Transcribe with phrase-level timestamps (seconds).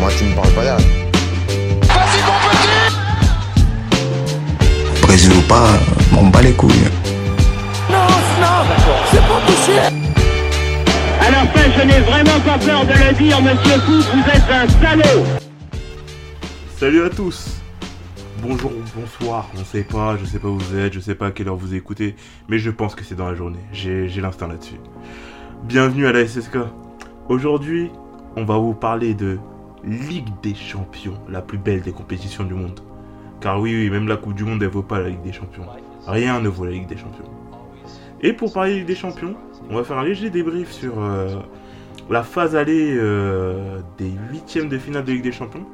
[0.00, 0.76] Moi, tu me parles pas là.
[1.82, 2.68] Vas-y, mon petit
[5.02, 5.68] Brésil ou pas,
[6.10, 6.88] m'en bats les couilles.
[7.90, 7.98] Non,
[8.40, 8.64] non,
[9.10, 9.40] c'est pas
[11.20, 14.50] À la fin, je n'ai vraiment pas peur de le dire, monsieur Fou, vous êtes
[14.50, 15.26] un salaud
[16.78, 17.60] Salut à tous
[18.40, 21.26] Bonjour ou bonsoir, on sait pas, je sais pas où vous êtes, je sais pas
[21.26, 22.16] à quelle heure vous écoutez,
[22.48, 24.80] mais je pense que c'est dans la journée, j'ai j'ai l'instinct là-dessus.
[25.64, 26.56] Bienvenue à la SSK.
[27.28, 27.90] Aujourd'hui,
[28.36, 29.38] on va vous parler de
[29.84, 32.80] Ligue des Champions, la plus belle des compétitions du monde.
[33.40, 35.64] Car oui, oui, même la Coupe du Monde, elle vaut pas la Ligue des Champions.
[36.06, 37.24] Rien ne vaut la Ligue des Champions.
[38.20, 39.34] Et pour parler de Ligue des Champions,
[39.70, 41.36] on va faire un léger débrief sur euh,
[42.10, 45.64] la phase allée euh, des huitièmes de finale de Ligue des Champions.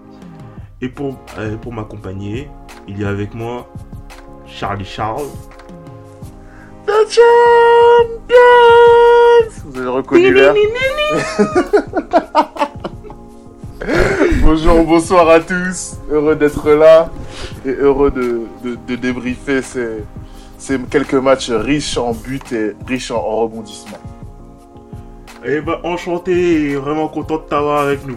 [0.81, 2.49] Et pour, euh, pour m'accompagner,
[2.87, 3.69] il y a avec moi
[4.47, 5.27] Charlie Charles.
[6.87, 8.37] The Champions
[9.65, 10.55] Vous avez reconnu l'air
[14.49, 15.97] Bonjour, bonsoir à tous.
[16.09, 17.11] Heureux d'être là
[17.65, 20.05] et heureux de, de, de débriefer ces,
[20.57, 23.99] ces quelques matchs riches en buts et riches en, en rebondissements.
[25.45, 28.15] Eh ben, enchanté et vraiment content de t'avoir avec nous.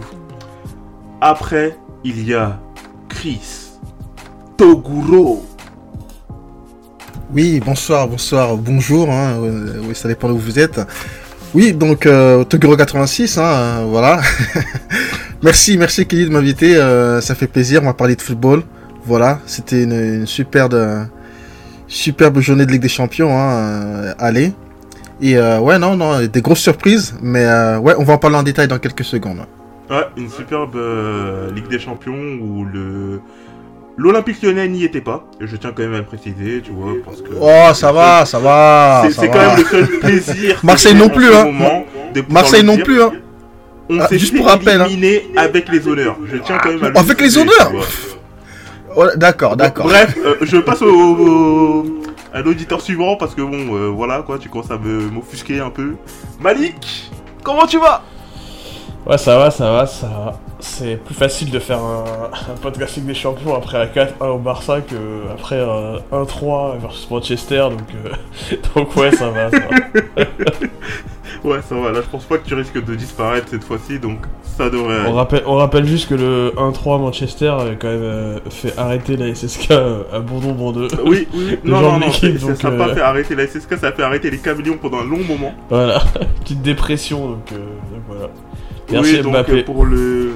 [1.20, 2.60] Après, il y a
[3.08, 3.72] Chris
[4.56, 5.44] Toguro.
[7.34, 10.80] Oui, bonsoir, bonsoir, bonjour, hein, euh, oui, ça dépend d'où vous êtes.
[11.54, 14.20] Oui, donc euh, Toguro 86, hein, voilà.
[15.42, 18.62] merci, merci Kelly de m'inviter, euh, ça fait plaisir, on va parler de football.
[19.04, 21.02] Voilà, c'était une, une superbe, euh,
[21.88, 24.52] superbe journée de Ligue des Champions, hein, euh, allez.
[25.22, 27.44] Et euh, ouais, non, non, des grosses surprises, mais
[27.78, 29.40] ouais, on va en parler en détail dans quelques secondes.
[29.90, 30.78] Ouais, une superbe
[31.54, 33.20] Ligue des Champions où le
[33.96, 35.26] l'Olympique Lyonnais n'y était pas.
[35.40, 38.38] Je tiens quand même à le préciser, tu vois, parce que Oh, ça va, ça
[38.38, 39.02] va.
[39.10, 39.48] c'est quand va.
[39.48, 40.60] même le seul plaisir.
[40.62, 41.50] Marseille non en plus, hein.
[42.30, 43.12] Marseille le non plus, hein.
[43.92, 44.86] On Ah, s'est juste pour rappel, hein.
[45.36, 46.16] avec les honneurs.
[46.30, 47.72] Je tiens quand même à le Avec les honneurs.
[48.96, 49.86] Ouais, d'accord, d'accord.
[49.86, 52.00] Bref, euh, je passe au, au-
[52.32, 55.70] à l'auditeur suivant parce que bon, euh, voilà quoi, tu commences à me m'offusquer un
[55.70, 55.94] peu.
[56.40, 57.10] Malik,
[57.42, 58.02] comment tu vas?
[59.06, 60.40] Ouais, ça va, ça va, ça va.
[60.60, 62.04] C'est plus facile de faire un,
[62.52, 64.94] un podcast des Champions après un 4-1 au Barça que
[65.32, 70.24] après un 1-3 versus Manchester, donc, euh, donc ouais, ça va, ça va.
[71.44, 71.90] Ouais, ça va.
[71.90, 74.18] Là, je pense pas que tu risques de disparaître cette fois-ci, donc
[74.58, 75.06] ça devrait.
[75.08, 79.16] On rappelle, on rappelle juste que le 1-3 Manchester a quand même euh, fait arrêter
[79.16, 80.88] la SSK à bon nombre de...
[81.06, 82.28] Oui, oui, non, non, non, ça-
[82.70, 85.04] n'a pas euh, fait arrêter la SSK, ça a fait arrêter les caméléons pendant un
[85.04, 85.54] long moment.
[85.70, 86.02] Voilà,
[86.40, 88.28] petite dépression, donc, euh, donc voilà.
[88.90, 89.52] Merci oui, donc Mbappé.
[89.52, 90.34] euh, pour le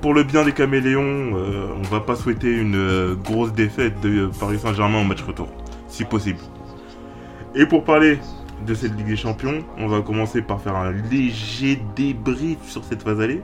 [0.00, 4.26] pour le bien des caméléons, euh, on va pas souhaiter une euh, grosse défaite de
[4.40, 5.48] Paris Saint-Germain au match retour,
[5.86, 6.40] si possible.
[7.54, 8.18] Et pour parler
[8.66, 13.02] de cette Ligue des Champions, on va commencer par faire un léger débrief sur cette
[13.02, 13.42] phase allée,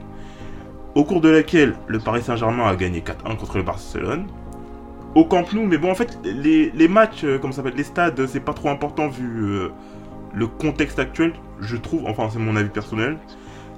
[0.95, 4.27] au cours de laquelle le Paris Saint-Germain a gagné 4-1 contre le Barcelone.
[5.15, 7.83] Au Camp Nou, mais bon, en fait, les, les matchs, euh, comme ça s'appelle, les
[7.83, 9.69] stades, c'est pas trop important vu
[10.33, 13.17] le contexte actuel, je trouve, enfin, c'est mon avis personnel.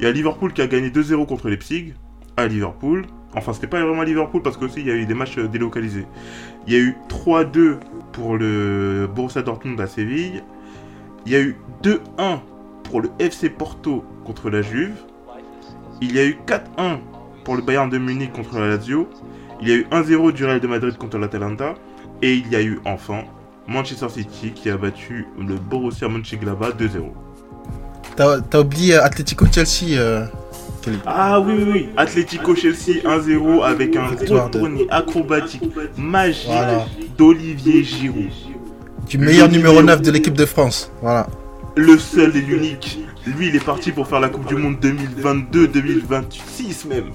[0.01, 1.94] Il y a Liverpool qui a gagné 2-0 contre Leipzig
[2.35, 3.06] à Liverpool.
[3.35, 6.07] Enfin, c'était pas vraiment Liverpool parce qu'aussi il y a eu des matchs euh, délocalisés.
[6.66, 7.78] Il y a eu 3-2
[8.12, 10.41] pour le Borussia Dortmund à Séville.
[11.28, 12.39] Il y a eu 2-1
[12.84, 14.95] pour le FC Porto contre la Juve.
[16.01, 16.97] Il y a eu 4-1
[17.45, 19.07] pour le Bayern de Munich contre la Lazio.
[19.62, 21.75] Il y a eu 1-0 du Real de Madrid contre l'Atalanta.
[22.23, 23.25] Et il y a eu enfin
[23.68, 27.12] Manchester City qui a battu le Borussia Mönchengladbach 2-0.
[28.16, 29.97] T'as t'as oublié Atletico Chelsea.
[29.99, 30.25] euh.
[31.05, 31.89] Ah oui, oui, oui.
[31.95, 35.61] Atlético Chelsea 1-0 avec un gros de- tourné acrobatique
[35.95, 36.85] magique Voilà.
[37.17, 38.31] d'Olivier Giroud.
[39.07, 40.91] Du meilleur Le numéro numéro- 9 de l'équipe de France.
[41.03, 41.27] Voilà.
[41.75, 42.97] Le seul et l'unique.
[43.27, 47.11] Lui, il est parti pour faire la Coupe du Monde 2022-2026 même.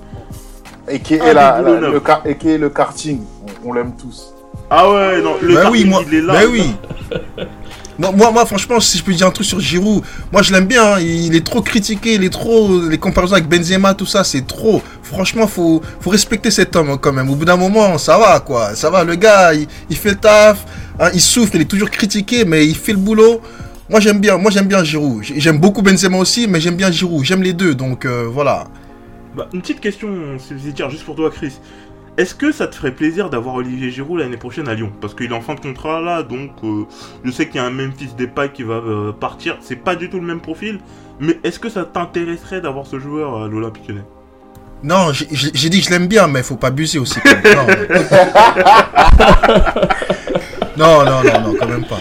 [0.88, 3.18] Et qui est, la, le, car- et qui est le karting.
[3.64, 4.32] On, on l'aime tous.
[4.70, 6.02] Ah ouais, non, le bah karting, oui, moi.
[6.06, 6.32] il est là.
[6.34, 6.70] Bah oui.
[7.98, 10.94] Moi, franchement, si je peux dire un truc sur Giroud, moi je l'aime bien.
[10.94, 11.00] hein.
[11.00, 12.80] Il est trop critiqué, il est trop.
[12.88, 14.82] Les comparaisons avec Benzema, tout ça, c'est trop.
[15.02, 17.30] Franchement, faut, faut respecter cet homme hein, quand même.
[17.30, 18.74] Au bout d'un moment, ça va quoi.
[18.74, 20.64] Ça va, le gars, il, fait le taf,
[21.00, 23.40] hein, il souffre, il est toujours critiqué, mais il fait le boulot.
[23.88, 25.22] Moi j'aime bien, moi j'aime bien Giroud.
[25.22, 27.24] J'aime beaucoup Benzema aussi, mais j'aime bien Giroud.
[27.24, 28.64] J'aime les deux, donc euh, voilà.
[29.34, 31.52] Bah, une petite question subsidiaire juste pour toi, Chris.
[32.18, 34.90] Est-ce que ça te ferait plaisir d'avoir Olivier Giroud l'année prochaine à Lyon?
[35.02, 36.84] Parce qu'il est en fin de contrat là, donc euh,
[37.24, 39.58] je sais qu'il y a un Memphis Depay qui va euh, partir.
[39.60, 40.78] C'est pas du tout le même profil,
[41.20, 44.04] mais est-ce que ça t'intéresserait d'avoir ce joueur à l'Olympique Lyonnais?
[44.82, 45.26] Non, j'ai-
[45.68, 47.18] dit que je l'aime bien, mais faut pas abuser aussi.
[47.20, 47.42] quand même.
[47.54, 47.66] Non.
[50.76, 51.96] non, non, non, non, quand même pas.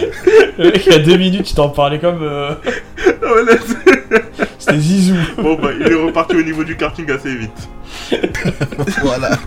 [0.57, 2.19] Le mec, il y a deux minutes, tu t'en parlais comme...
[2.21, 2.53] euh,
[4.65, 5.15] C'était Zizou.
[5.37, 7.69] Bon, bah, il est reparti au niveau du karting assez vite.
[9.03, 9.37] Voilà.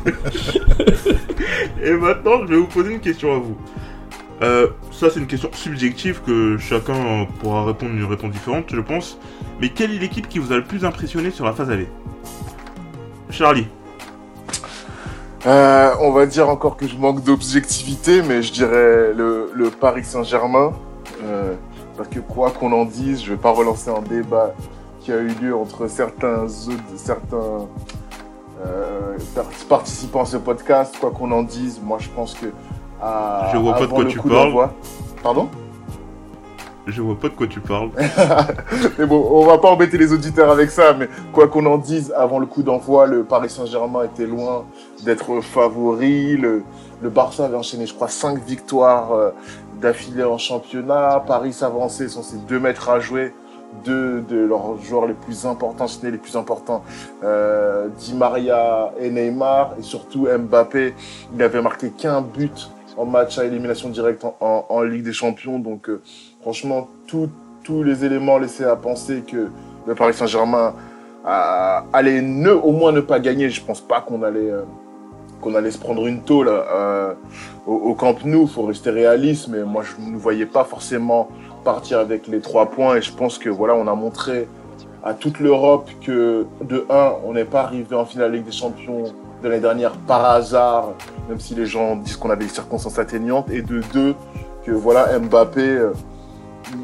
[1.83, 3.57] Et maintenant, je vais vous poser une question à vous.
[4.43, 9.19] Euh, ça, c'est une question subjective que chacun pourra répondre une réponse différente, je pense.
[9.61, 11.89] Mais quelle est l'équipe qui vous a le plus impressionné sur la phase allée
[13.31, 13.67] Charlie.
[15.47, 20.05] Euh, on va dire encore que je manque d'objectivité, mais je dirais le, le Paris
[20.05, 20.73] Saint-Germain.
[21.25, 21.55] Euh,
[21.97, 24.55] parce que quoi qu'on en dise, je vais pas relancer un débat
[25.09, 27.67] qui a eu lieu entre certains, autres- certains
[28.67, 30.95] euh, par- participants à ce podcast.
[31.01, 32.47] Quoi qu'on en dise, moi je pense que.
[33.01, 34.69] à- Je vois pas de quoi tu parles.
[35.23, 35.49] Pardon?
[36.87, 37.89] Je vois pas de quoi tu parles.
[38.99, 42.13] Mais bon, on va pas embêter les auditeurs avec ça, mais quoi qu'on en dise,
[42.17, 44.65] avant le coup d'envoi, le Paris Saint-Germain était loin
[45.05, 46.37] d'être favori.
[46.37, 46.63] Le,
[47.03, 49.31] le Barça avait enchaîné, je crois, cinq victoires euh,
[49.81, 51.23] d'affilée en championnat.
[51.27, 53.33] Paris s'avançait sur ses deux mètres à jouer.
[53.85, 56.83] Deux de leurs joueurs les plus importants, n'est les plus importants,
[57.23, 60.95] euh, Di Maria et Neymar, et surtout Mbappé.
[61.33, 65.59] Il n'avait marqué qu'un but en match à élimination directe en, Ligue des Champions.
[65.59, 66.01] Donc, euh,
[66.41, 69.49] franchement, tous les éléments laissaient à penser que
[69.87, 70.75] le Paris Saint-Germain
[71.25, 73.51] allait ne, au moins ne pas gagner.
[73.51, 74.63] Je pense pas qu'on allait, euh,
[75.41, 76.51] qu'on allait se prendre une tôle
[77.67, 78.47] au, au Camp Nou.
[78.47, 81.29] faut rester réaliste, mais moi je ne voyais pas forcément
[81.63, 82.97] partir avec les trois points.
[82.97, 84.49] Et je pense que voilà, on a montré
[85.05, 89.05] à toute l'Europe que de un, on n'est pas arrivé en finale Ligue des Champions
[89.43, 90.91] de l'année dernière par hasard,
[91.29, 94.15] même si les gens disent qu'on avait des circonstances atteignantes, et de deux,
[94.65, 95.93] que voilà, Mbappé, euh,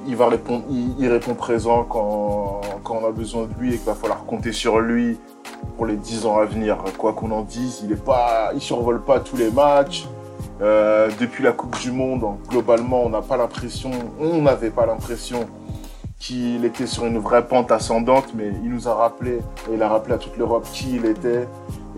[0.07, 3.87] il- va répondre, il, répond présent quand, quand on a besoin de lui et qu'il
[3.87, 5.19] va falloir compter sur lui
[5.77, 6.79] pour les 10 ans à venir.
[6.97, 10.07] Quoi qu'on en dise, il est pas, il survole pas tous les matchs.
[10.61, 13.91] Euh, depuis la Coupe du Monde, globalement, on n'a pas l'impression,
[14.21, 15.47] on n'avait pas l'impression
[16.19, 19.89] qu'il était sur une vraie pente ascendante, mais il nous a rappelé, et il a
[19.89, 21.49] rappelé à toute l'Europe qui il était,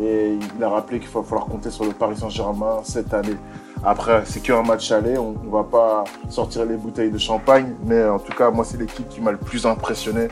[0.01, 3.37] et il a rappelé qu'il va falloir compter sur le Paris Saint-Germain cette année.
[3.85, 8.05] Après, c'est qu'un match aller, on, on va pas sortir les bouteilles de champagne, mais
[8.05, 10.29] en tout cas, moi, c'est l'équipe qui m'a le plus impressionné,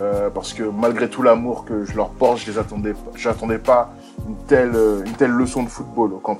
[0.00, 3.58] euh, parce que malgré tout l'amour que je leur porte, je les attendais, je n'attendais
[3.58, 3.90] pas
[4.26, 4.74] une telle,
[5.04, 6.38] une telle leçon de football au Camp.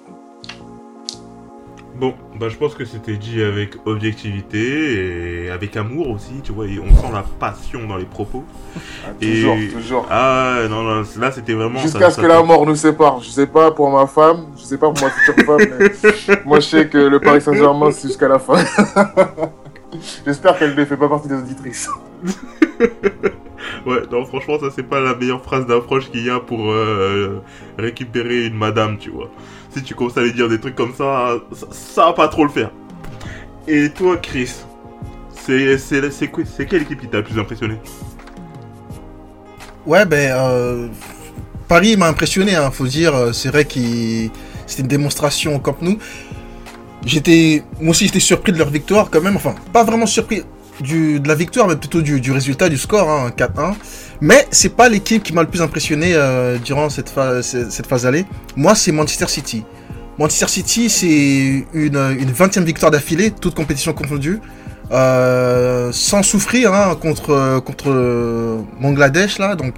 [1.98, 6.66] Bon, bah je pense que c'était dit avec objectivité et avec amour aussi, tu vois,
[6.66, 8.44] et on sent la passion dans les propos.
[9.04, 10.06] Ah, Et- toujours, toujours.
[10.08, 11.80] Ah non, non, là c'était vraiment...
[11.80, 13.20] Jusqu'à ce ça- que la mort nous sépare.
[13.20, 16.60] Je sais pas pour ma femme, je sais pas pour ma future femme, mais moi
[16.60, 18.54] je sais que le Paris Saint-Germain c'est jusqu'à la fin.
[20.24, 21.88] J'espère qu'elle ne fait pas partie des auditrices.
[23.86, 27.40] Ouais, non, franchement, ça c'est pas la meilleure phrase d'approche qu'il y a pour euh,
[27.78, 29.30] récupérer une madame, tu vois.
[29.74, 31.34] Si tu commences à lui dire des trucs comme ça,
[31.72, 32.70] ça, va pas trop le faire.
[33.66, 34.54] Et toi, Chris,
[35.34, 35.76] c'est
[36.68, 37.78] quelle équipe qui t'a le plus impressionné?
[39.86, 40.88] Ouais, ben, euh,
[41.68, 43.14] Paris m'a impressionné, hein, faut dire.
[43.14, 43.78] euh, C'est vrai que
[44.66, 45.98] c'était une démonstration au Camp Nou.
[47.06, 49.36] J'étais, moi aussi, j'étais surpris de leur victoire quand même.
[49.36, 50.42] Enfin, pas vraiment surpris
[50.80, 53.74] du, de la victoire, mais plutôt du, du résultat, du score, hein, 4-1.
[54.20, 57.86] Mais c'est pas l'équipe qui m'a le plus impressionné euh, durant cette phase, cette cette
[57.86, 58.24] phase allée.
[58.56, 59.64] Moi, c'est Manchester City.
[60.18, 64.40] Manchester City, c'est une, une 20e victoire d'affilée, toute compétition confondue.
[64.90, 69.54] Euh, sans souffrir hein, contre, contre Bangladesh, là.
[69.54, 69.74] Donc,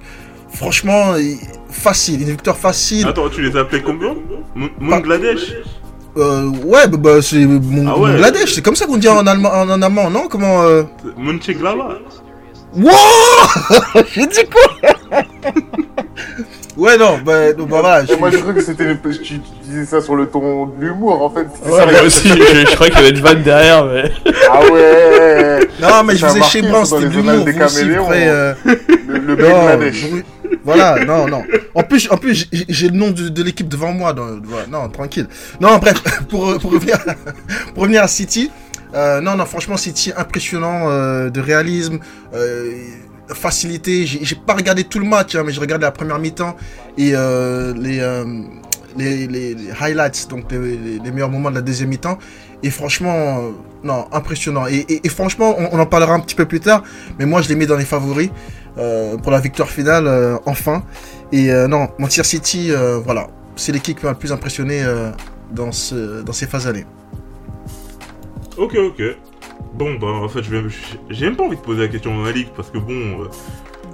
[0.51, 1.37] franchement, il-
[1.69, 3.05] facile, une victoire facile.
[3.07, 4.15] Attends, tu les appelais combien?
[4.55, 5.53] Mon- Bangladesh
[6.17, 8.13] Euh, ouais, bah, bah, c'est Mon- Ah ouais.
[8.13, 10.27] Bangladesh, c'est comme ça qu'on dit en allemand, en, en allemand, non?
[10.29, 10.83] Comment euh...
[12.73, 12.91] Wow
[14.13, 15.21] J'ai dit quoi
[16.77, 18.05] Ouais, non, bah, donc, bah, voilà.
[18.05, 18.97] je moi je crois que c'était une...
[19.01, 21.45] tu, tu disais ça sur le ton de l'humour en fait.
[21.53, 24.09] C'était Ouais, ça, moi aussi, je, je crois qu'il y avait une vanne derrière, mais.
[24.49, 28.27] Ah ouais Non, mais je faisais chez dans c'était de l'humour, vous aussi, après...
[28.29, 28.53] euh,
[29.07, 30.05] Le, le Non, Bangladesh.
[30.63, 31.43] Voilà, non, non.
[31.75, 34.13] En plus, en plus j'ai- le nom de, de l'équipe devant moi.
[34.13, 35.27] donc, voilà, non, tranquille.
[35.59, 36.97] Non, bref, pour, pour, revenir,
[37.73, 38.49] pour revenir à City.
[38.93, 41.99] Euh, non, non, franchement, City impressionnant euh, de réalisme,
[42.33, 42.71] euh,
[43.33, 44.05] facilité.
[44.05, 46.55] J'ai pas regardé tout le match, hein, mais j'ai regardé la première mi-temps
[46.97, 48.01] et les,
[49.79, 52.17] highlights, donc les, meilleurs moments de la deuxième mi-temps.
[52.63, 53.51] Et franchement,
[53.83, 54.65] non, impressionnant.
[54.67, 56.83] Et, franchement, on, en parlera un petit peu plus tard,
[57.17, 58.29] mais moi, je les mets dans les favoris
[58.75, 60.83] pour la victoire finale, enfin.
[61.31, 62.71] Et non, Manchester City,
[63.05, 64.83] voilà, c'est l'équipe qui m'a le plus impressionné
[65.51, 66.85] dans, ce, dans ces phases allées.
[68.57, 69.01] Ok, ok.
[69.73, 70.41] Bon, bah en fait,
[71.09, 72.91] j'ai même pas envie de poser la question à Malik parce que bon,
[73.23, 73.27] euh,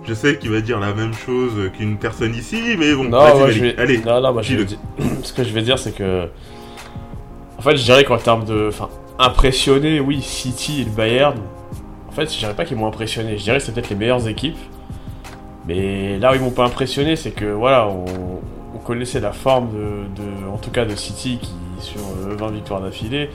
[0.05, 3.59] je sais qu'il va dire la même chose qu'une personne ici, mais bon, Non, je
[3.61, 3.77] vais...
[3.77, 3.99] allez.
[3.99, 4.79] non, non, moi, je vais dire-
[5.23, 6.27] Ce que je vais dire, c'est que.
[7.57, 8.67] En fait, je dirais qu'en termes de.
[8.69, 11.37] Enfin, impressionné, oui, City et le Bayern.
[12.07, 13.37] En fait, je dirais pas qu'ils m'ont impressionné.
[13.37, 14.57] Je dirais que c'est peut-être les meilleures équipes.
[15.67, 18.05] Mais là où ils m'ont pas impressionné, c'est que voilà, on,
[18.73, 22.51] on connaissait la forme de, de- en tout cas de City qui sur euh, 20
[22.51, 23.29] victoires d'affilée.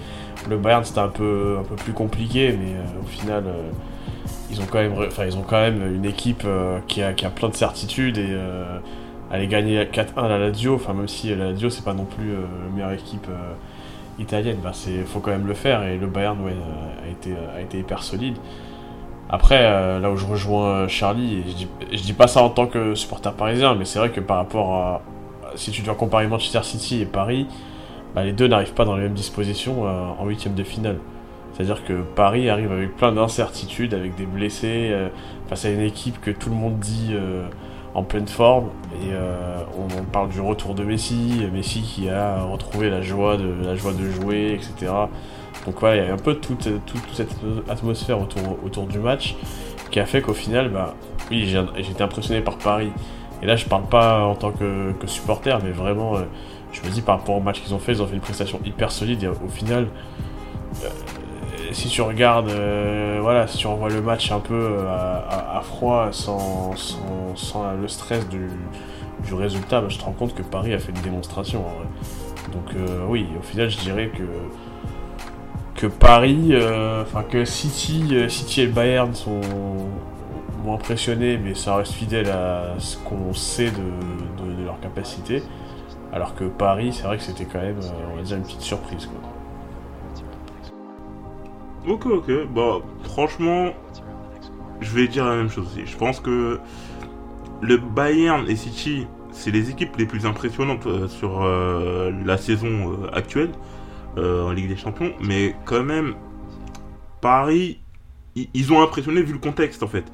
[0.49, 3.71] Le Bayern c'était un peu plus compliqué, mais euh, au final euh,
[4.51, 8.37] ils ont quand même une équipe euh, qui, a, qui a plein de certitudes et
[9.31, 12.33] aller gagner 4-1 à la Lazio, enfin même si la Lazio c'est pas non plus
[12.33, 13.29] la meilleure équipe
[14.19, 16.37] italienne, bah c'est faut quand même le faire et le Bayern
[17.57, 18.37] a été hyper solide.
[19.31, 23.33] Après, là où je rejoins Charlie, je dis, dis pas ça en tant que supporter
[23.33, 25.03] parisien, mais c'est vrai que par rapport à.
[25.55, 27.47] Si tu dois comparer Manchester City et Paris,
[28.15, 30.99] bah, les deux n'arrivent pas dans les mêmes dispositions euh, en huitième de finale.
[31.53, 35.09] C'est-à-dire que Paris arrive avec plein d'incertitudes, avec des blessés, euh,
[35.49, 37.45] face à une équipe que tout le monde dit euh,
[37.95, 38.69] en pleine forme.
[39.03, 39.11] Et
[39.79, 44.93] on, parle du retour de Messi, Messi qui a retrouvé la joie de, jouer, etc.
[45.67, 46.69] Donc voilà, il y a un peu toute,
[47.13, 47.35] cette
[47.69, 49.37] atmosphère autour, du match
[49.91, 50.95] qui a fait qu'au final, bah,
[51.31, 52.93] oui, j'ai été impressionné par Paris.
[53.43, 56.17] Et là, je parle pas en tant que, supporter, mais vraiment,
[56.73, 58.61] je me dis par rapport au match qu'ils ont fait, ils ont fait une prestation
[58.65, 59.23] hyper solide.
[59.23, 59.89] Et au final,
[60.83, 60.89] euh,
[61.73, 66.09] si tu regardes, euh, voilà, si tu revois le match un peu euh, à, froid,
[66.13, 66.75] sans,
[67.35, 68.49] sans, le stress du,
[69.33, 71.65] résultat, bah, je te rends compte que Paris a fait une démonstration.
[72.53, 72.75] Donc
[73.09, 74.25] oui, au final, je dirais que
[75.75, 76.53] que Paris,
[77.01, 79.41] enfin que City, City et Bayern sont
[80.65, 85.43] m'ont impressionné, mais ça reste fidèle à ce qu'on sait de, de leur capacité.
[86.13, 88.61] Alors que Paris, c'est vrai que c'était quand même, euh, on va dire, une petite
[88.61, 89.07] surprise.
[89.07, 89.31] Quoi.
[91.95, 92.31] Ok, ok.
[92.55, 93.71] Bah, franchement,
[94.81, 95.87] je vais dire la même chose aussi.
[95.87, 96.61] Je pense que
[97.63, 103.09] le Bayern et City, c'est les équipes les plus impressionnantes euh, sur euh, la saison
[103.13, 103.51] actuelle
[104.19, 105.15] en Ligue des Champions.
[105.23, 106.15] Mais quand même,
[107.23, 107.81] Paris,
[108.37, 110.05] ils ont impressionné vu le contexte en fait.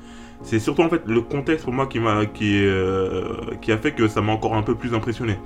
[0.43, 4.21] C'est surtout en fait le contexte pour moi qui m'a qui a fait que ça
[4.21, 5.37] m'a encore un peu plus impressionné.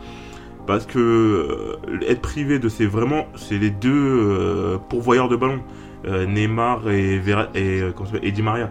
[0.66, 5.60] Parce que euh, être privé de ces vraiment, c'est les deux euh, pourvoyeurs de ballon
[6.06, 8.70] euh, Neymar et, Vera- et, Di Maria.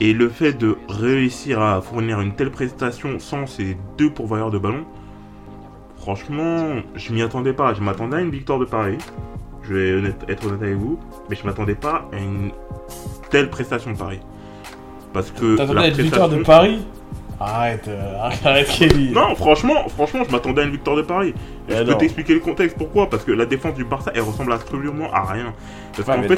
[0.00, 4.58] Et le fait de réussir à fournir une telle prestation sans ces deux pourvoyeurs de
[4.58, 4.84] ballon,
[5.96, 7.74] franchement, je m'y attendais pas.
[7.74, 8.98] Je m'attendais à une victoire de Paris.
[9.62, 12.50] Je vais honnête- être honnête avec vous, mais je m'attendais pas à une
[13.30, 14.20] telle prestation de Paris.
[15.12, 16.86] Parce que T'attendais à une victoire de Paris?
[17.40, 18.14] Arrête, euh,
[18.44, 19.12] arrête Kelly.
[19.12, 21.34] Non, franchement, franchement, je m'attendais à une victoire de Paris.
[21.68, 22.76] Et je peux t'expliquer le contexte.
[22.76, 23.08] Pourquoi?
[23.08, 25.52] Parce que la défense du Barça, elle ressemble absolument à rien.
[25.96, 26.36] Parce Ouais, qu'en mais fait,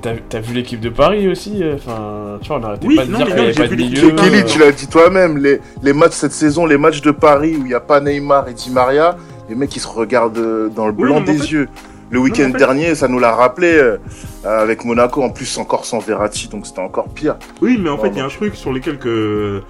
[0.00, 2.96] t'as- si tu- vu l'équipe de Paris aussi euh, Enfin, tu vois, on arrêtait Oui,
[2.96, 4.00] pas de non, dire mais qu'il non, n'y avait pas de milieu.
[4.00, 7.54] j'ai- Kelly, tu l'as dit toi-même, les, les matchs cette saison, les matchs de Paris
[7.56, 9.16] où il n'y a pas Neymar et Di Maria,
[9.48, 11.46] les mecs ils se regardent euh, dans le Oui, blanc non, mais en des fait-
[11.52, 11.68] yeux.
[12.12, 13.96] Le week-end en fait- dernier, ça nous l'a rappelé euh,
[14.44, 17.36] avec Monaco, en plus encore sans Verratti, donc c'était encore pire.
[17.62, 19.62] Oui, mais en Oh, fait, il y a un truc sur lequel que,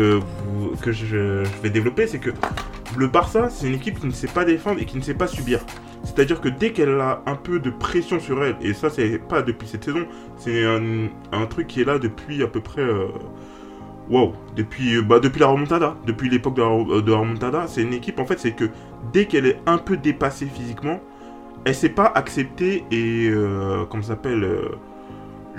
[0.00, 0.20] que,
[0.80, 2.30] que je, vais développer, c'est que
[2.96, 5.26] le Barça, c'est une équipe qui ne sait pas défendre et qui ne sait pas
[5.26, 5.60] subir.
[6.04, 9.42] C'est-à-dire que dès qu'elle a un peu de pression sur elle, et ça, c'est pas
[9.42, 10.06] depuis cette saison,
[10.38, 12.82] c'est un, truc qui est là depuis à peu près.
[12.82, 13.08] euh,
[14.08, 18.26] Wow, depuis, bah, depuis la remontada, depuis l'époque de, la remontada, c'est une équipe en
[18.26, 18.64] fait, c'est que
[19.12, 20.98] dès qu'elle est un peu dépassée physiquement,
[21.64, 24.70] elle sait pas accepter et euh, comment s'appelle euh,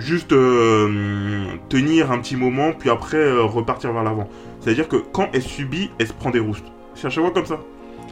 [0.01, 4.27] juste euh, tenir un petit moment puis après euh, repartir vers l'avant.
[4.59, 6.65] C'est-à-dire que quand elle subit, elle se prend des roustes.
[6.95, 7.59] C'est à chaque fois comme ça.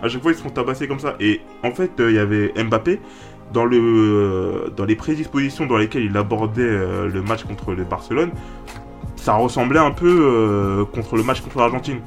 [0.01, 1.15] À chaque fois ils se font tabasser comme ça.
[1.19, 2.99] Et en fait euh, il y avait Mbappé
[3.51, 8.31] dans le dans les prédispositions dans lesquelles il abordait le match contre le Barcelone.
[9.15, 11.99] Ça ressemblait un peu contre le match contre l'Argentine.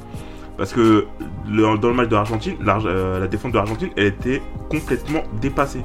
[0.56, 1.06] Parce que
[1.48, 5.82] dans le match de l'Argentine, l'Arge- la défense de l'Argentine, elle était complètement dépassée.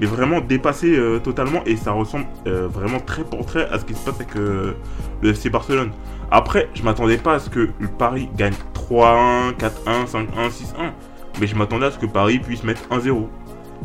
[0.00, 3.84] Mais vraiment dépassée euh, totalement et ça ressemble euh, vraiment très pour trait à ce
[3.84, 4.74] qui se passe avec euh,
[5.22, 5.90] le FC Barcelone.
[6.30, 10.92] Après, je m'attendais pas à ce que le Paris gagne 3-1, 4-1, 5-1, 6-1.
[11.40, 13.26] Mais je m'attendais à ce que Paris puisse mettre 1-0.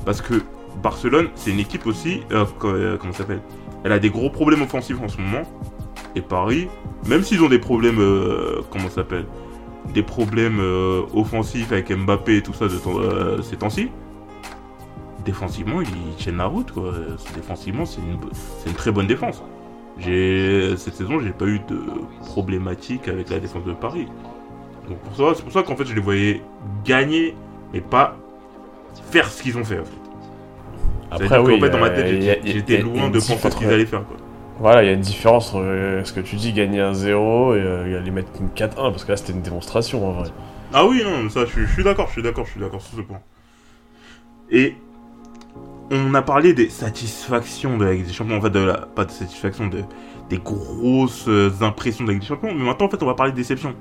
[0.05, 0.36] Parce que
[0.82, 2.22] Barcelone, c'est une équipe aussi,
[2.60, 3.41] co- comment ça s'appelle?
[3.84, 5.43] Elle a des gros problèmes offensifs en ce moment.
[6.15, 6.67] Et Paris,
[7.08, 8.00] même s'ils ont des problèmes,
[8.72, 9.25] comment s'appelle?
[9.93, 10.60] Des problèmes
[11.13, 13.89] offensifs avec Mbappé et tout ça de ces temps-ci,
[15.25, 16.72] défensivement, ils tiennent la route.
[16.72, 16.92] Quoi.
[17.36, 18.18] Défensivement, c'est une,
[18.60, 19.44] c'est une très bonne défense.
[20.00, 21.80] J'ai cette saison, j'ai pas eu de
[22.20, 24.08] problématique avec la défense de Paris.
[24.89, 26.42] Donc pour ça, c'est pour ça qu'en fait, je les voyais
[26.84, 27.36] gagner,
[27.74, 28.15] mais pas
[29.12, 29.80] faire ce qu'ils ont fait.
[29.80, 31.25] En fait.
[31.25, 31.60] Après, oui.
[31.60, 34.03] fait, dans ma tête, euh, j'étais- a- j'étais loin de penser ce qu'ils allaient faire.
[34.06, 34.18] Quoi.
[34.60, 37.53] Voilà, il y a une différence entre euh, ce que tu dis, gagner un 0
[37.56, 40.30] et euh, aller mettre une 4-1, parce que là c'était une démonstration en vrai.
[40.74, 43.01] Ah oui, non, ça, je suis d'accord, je suis d'accord, je suis d'accord sur ce
[43.03, 43.20] point.
[44.50, 44.75] Et
[45.94, 49.06] on a parlé des satisfactions de la Ligue des Champions, en fait, de la, pas
[49.06, 49.84] de satisfaction, de,
[50.30, 53.32] des grosses euh, impressions de la des Champions, mais maintenant, en fait, on va parler
[53.32, 53.76] de déception.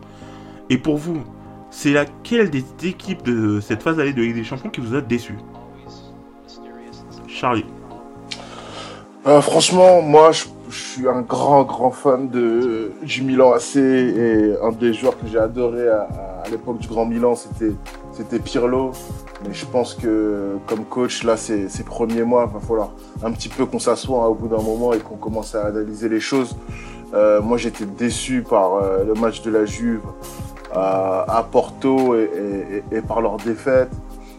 [0.68, 1.22] Et pour vous,
[1.70, 5.00] c'est laquelle des équipes de cette phase allée de Ligue des Champions qui vous a
[5.00, 5.34] déçu?
[7.26, 7.64] Charlie.
[9.26, 14.72] Euh, franchement, moi, je, suis un grand, grand fan de, du Milan AC et un
[14.72, 16.08] des joueurs que j'ai adoré à,
[16.44, 17.72] à l'époque du Grand Milan, c'était,
[18.12, 18.92] c'était Pirlo.
[19.46, 22.92] Mais je pense que comme coach, là, ces, ces premiers mois, il va falloir
[23.24, 26.08] un petit peu qu'on s'assoie hein, au bout d'un moment et qu'on commence à analyser
[26.08, 26.56] les choses.
[27.14, 30.00] Euh, moi, j'étais déçu par euh, le match de la Juve
[30.72, 33.90] à, à Porto et, par leur défaite.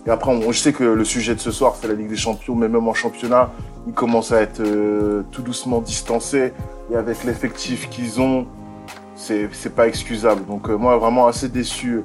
[0.05, 2.55] Et après, je sais que le sujet de ce soir, c'est la Ligue des Champions,
[2.55, 3.51] mais même en championnat,
[3.87, 6.53] ils commencent à être euh, tout doucement distancés.
[6.91, 8.45] Et avec l'effectif qu'ils ont,
[9.15, 10.45] c'est pas excusable.
[10.45, 12.03] Donc euh, moi, vraiment assez déçu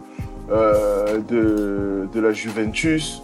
[0.50, 3.22] euh, de, de la Juventus.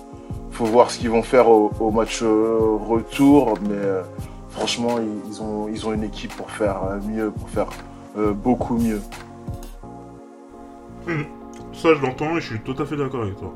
[0.55, 4.03] faut voir ce qu'ils vont faire au, au match euh, retour, mais euh,
[4.51, 7.69] franchement, ils, ils ont, ils ont une équipe pour faire mieux, pour faire
[8.17, 9.01] euh, beaucoup mieux.
[11.73, 13.53] Ça, je l'entends et je suis tout à fait d'accord avec toi.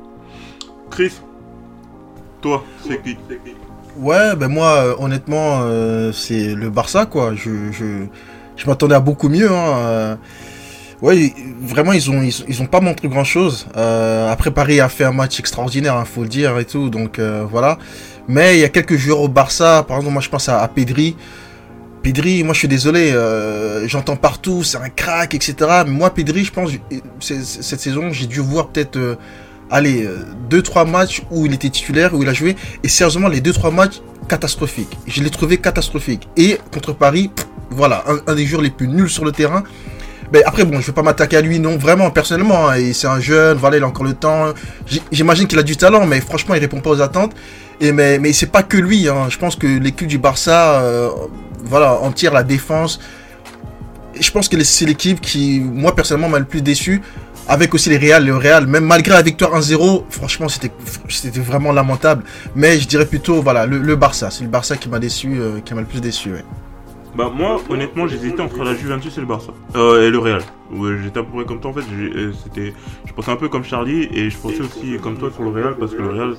[0.91, 1.13] Chris,
[2.41, 3.55] toi, c'est qui c'est qui?
[3.97, 7.33] Ouais, ben moi, honnêtement, euh, c'est le Barça, quoi.
[7.33, 8.05] Je, je,
[8.55, 9.49] je m'attendais à beaucoup mieux.
[9.51, 10.17] Hein.
[11.01, 13.67] Ouais, vraiment, ils ont, ils, ont pas montré grand chose.
[13.77, 16.89] Euh, après, Paris a fait un match extraordinaire, hein, faut le dire et tout.
[16.89, 17.77] Donc euh, voilà.
[18.27, 19.83] Mais il y a quelques joueurs au Barça.
[19.87, 21.15] Par exemple, moi, je pense à, Pedri.
[22.03, 23.11] Pedri, moi, je suis désolé.
[23.13, 25.55] euh, J'entends partout, c'est un crack, etc.
[25.85, 26.69] Mais moi, Pedri, je pense,
[27.19, 29.15] cette saison, j'ai dû voir peut-être, euh,
[29.71, 30.17] allez, euh,
[30.49, 32.57] deux, trois matchs où il était titulaire, où il a joué.
[32.83, 34.97] Et sérieusement, les deux, trois matchs catastrophiques.
[35.07, 36.27] Je l'ai trouvé catastrophique.
[36.35, 37.31] Et contre Paris,
[37.69, 39.63] voilà, un, un des joueurs les plus nuls sur le terrain.
[40.45, 42.69] Après, bon, je vais pas m'attaquer à lui, non, vraiment, personnellement.
[42.69, 44.53] hein, et c'est un jeune, il a encore le temps.
[45.11, 47.33] J'imagine qu'il a du talent, mais franchement, il répond pas aux attentes.
[47.81, 49.07] Et mais, mais c'est pas que lui.
[49.07, 49.27] Hein.
[49.29, 51.09] Je pense que l'équipe du Barça, euh,
[51.63, 52.99] voilà, en tire la défense.
[54.19, 57.01] Je pense que c'est l'équipe qui, moi personnellement, m'a le plus déçu.
[57.47, 60.71] Avec aussi les Real, le Real, même malgré la victoire 1-0, franchement, c'était
[61.07, 62.23] c'était vraiment lamentable.
[62.53, 64.29] Mais je dirais plutôt, voilà, le, Barça.
[64.29, 66.31] C'est le Barça qui m'a déçu, euh, qui m'a le plus déçu.
[67.19, 69.51] Bah moi honnêtement j'hésitais entre la Juventus et le Barça.
[69.75, 70.41] Euh, et le Real.
[71.03, 71.81] J'étais à peu comme toi en fait.
[71.91, 75.43] euh, C'était, je pensais un peu comme Charlie et je pensais aussi comme toi sur
[75.43, 76.37] le Real parce que le Real,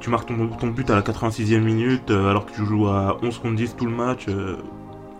[0.00, 3.38] tu marques ton, but à la 86e minute euh, alors que tu joues à 11
[3.38, 4.26] contre 10 tout le match.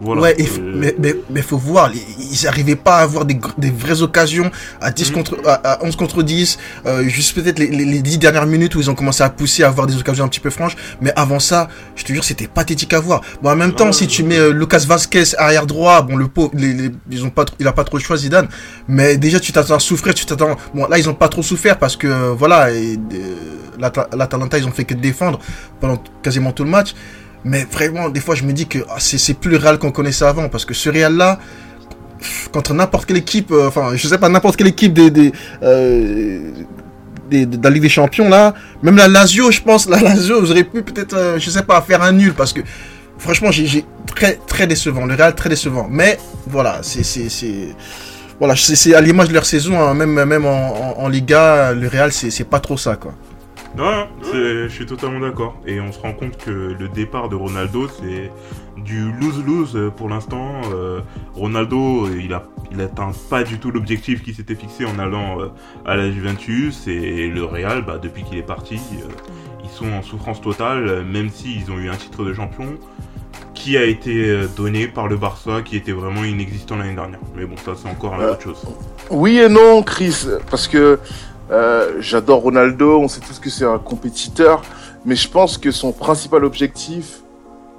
[0.00, 0.20] Voilà.
[0.22, 3.70] Ouais, et Euh, mais, mais, mais faut voir, ils- n'arrivaient pas à avoir des, des
[3.70, 5.14] vraies occasions à 10 Mhm.
[5.14, 8.74] contre, à, à 11 contre 10, euh, juste peut-être les, les, les 10 dernières minutes
[8.74, 11.12] où ils ont commencé à pousser, à avoir des occasions un petit peu franches, mais
[11.16, 13.22] avant ça, je te jure, c'était pathétique à voir.
[13.42, 16.28] Bon, en même temps, Ouais, si tu mets euh, Lucas Vasquez arrière droit, bon, le
[16.28, 18.48] pot, les, les- ils ont pas, il a pas trop le choix, Zidane,
[18.88, 21.78] mais déjà, tu t'attends à souffrir, tu t'attends, bon, là, ils ont pas trop souffert
[21.78, 23.34] parce que, euh, voilà, et, euh,
[23.78, 25.38] l'Ata- l'Atalanta, ils ont fait que défendre
[25.80, 26.94] pendant quasiment tout le match.
[27.46, 30.24] Mais vraiment, des fois, je me dis que ah, c'est plus le Real qu'on connaissait
[30.24, 30.48] avant.
[30.48, 31.38] Parce que ce Real-là,
[32.52, 35.32] contre n'importe quelle équipe, euh, enfin, je sais pas, n'importe quelle équipe des, des,
[35.62, 36.50] euh,
[37.30, 40.64] de la Ligue des Champions, là, même la Lazio, je pense, la Lazio, vous auriez
[40.64, 42.34] pu peut-être, euh, je sais pas, faire un nul.
[42.34, 42.62] Parce que,
[43.16, 45.06] franchement, j'ai très, très décevant.
[45.06, 45.86] Le Real, très décevant.
[45.88, 47.04] Mais, voilà, c'est.
[48.40, 52.12] Voilà, c'est à l'image de leur saison, hein, même, même en, en, Liga, le Real,
[52.12, 53.14] c'est pas trop ça, quoi.
[53.76, 55.56] Non, je suis totalement d'accord.
[55.66, 58.30] Et on se rend compte que le départ de Ronaldo, c'est
[58.82, 60.62] du lose-lose pour l'instant.
[60.72, 61.00] Euh,
[61.34, 65.48] Ronaldo, il a, il atteint pas du tout l'objectif qu'il s'était fixé en allant euh,
[65.84, 66.86] à la Juventus.
[66.88, 69.08] Et le Real, bah, depuis qu'il est parti, euh,
[69.62, 72.78] ils sont en souffrance totale, même s'ils ont eu un titre de champion
[73.52, 77.18] qui a été donné par le Barça, qui était vraiment inexistant l'année dernière.
[77.34, 78.64] Mais bon, ça, c'est encore Euh, autre chose.
[79.10, 80.98] Oui et non, Chris, parce que
[81.50, 84.62] euh, j'adore Ronaldo, on sait tous que c'est un compétiteur,
[85.04, 87.22] mais je pense que son principal objectif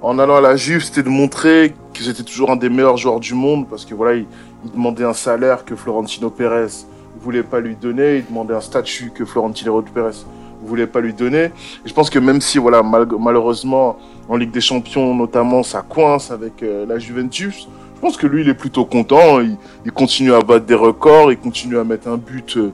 [0.00, 3.20] en allant à la Juve, c'était de montrer que c'était toujours un des meilleurs joueurs
[3.20, 4.26] du monde, parce que voilà, il,
[4.72, 6.84] demandait un salaire que Florentino Pérez
[7.20, 10.16] voulait pas lui donner, il demandait un statut que Florentino Pérez
[10.62, 11.44] voulait pas lui donner.
[11.84, 15.82] Et je pense que même si voilà, mal- malheureusement en Ligue des Champions notamment, ça
[15.82, 19.40] coince avec euh, la Juventus, je pense que lui, il est plutôt content.
[19.40, 22.72] Il, il continue à battre des records, il continue à mettre un but euh,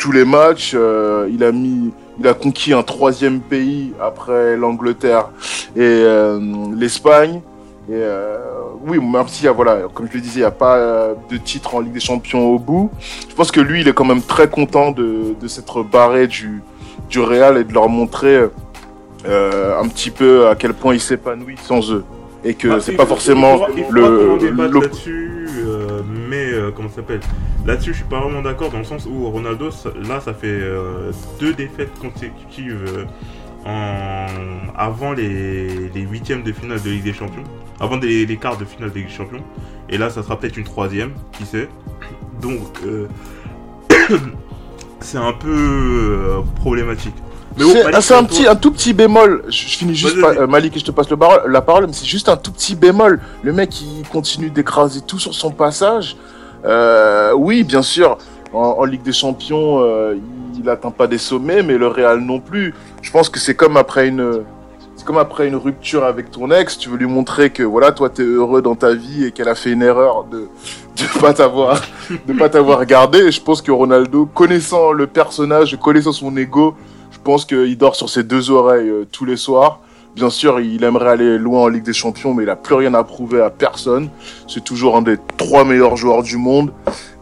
[0.00, 0.72] tous les matchs.
[0.74, 5.26] euh, il a mis, il a conquis un troisième pays après l'Angleterre
[5.76, 6.40] et euh,
[6.74, 7.40] l'Espagne.
[7.88, 8.38] Et euh,
[8.86, 11.74] oui, même a, voilà, comme je le disais, il n'y a pas euh, de titre
[11.74, 12.90] en Ligue des Champions au bout.
[13.28, 16.62] Je pense que lui, il est quand même très content de, de s'être barré du,
[17.08, 18.46] du Real et de leur montrer
[19.26, 22.04] euh, un petit peu à quel point il s'épanouit sans eux.
[22.42, 24.38] Et que Ah, c'est pas forcément il il le,
[26.30, 27.20] mais euh, comment ça s'appelle?
[27.66, 29.70] Là-dessus, je suis pas vraiment d'accord dans le sens où Ronaldo,
[30.08, 33.04] là, ça fait euh, deux défaites consécutives euh,
[33.66, 34.26] en
[34.76, 37.42] avant les, huitièmes de finale de Ligue des Champions,
[37.80, 39.42] avant les quarts de finale de Ligue des Champions,
[39.88, 41.68] et là, ça sera peut-être une troisième, qui sait?
[42.40, 42.78] Donc,
[45.00, 47.16] c'est un peu problématique.
[47.56, 49.42] Mais bon, C'est un, petit, un tout petit bémol.
[49.48, 50.38] Je, je finis juste, vas-y.
[50.38, 51.16] euh, Malik, et je te passe le
[51.48, 53.20] la parole, mais c'est juste un tout petit bémol.
[53.42, 56.16] Le mec, il continue d'écraser tout sur son passage.
[56.64, 58.18] Euh, oui, bien sûr,
[58.52, 60.14] en, en Ligue des Champions, euh,
[60.56, 62.74] il n'atteint pas des sommets, mais le Real non plus.
[63.02, 64.42] Je pense que c'est comme après une.
[64.96, 68.10] C'est comme après une rupture avec ton ex, tu veux lui montrer que voilà, toi
[68.10, 70.40] t'es heureux dans ta vie et qu'elle a fait une erreur de
[70.98, 71.80] de pas t'avoir
[72.28, 73.20] de pas t'avoir gardé.
[73.20, 76.74] Et je pense que Ronaldo, connaissant le personnage, connaissant son ego,
[77.22, 79.80] pense qu'il dort sur ses deux oreilles euh, tous les soirs.
[80.16, 82.92] Bien sûr, il aimerait aller loin en Ligue des Champions, mais il a plus rien
[82.94, 84.08] à prouver à personne.
[84.48, 86.72] C'est toujours un des trois meilleurs joueurs du monde,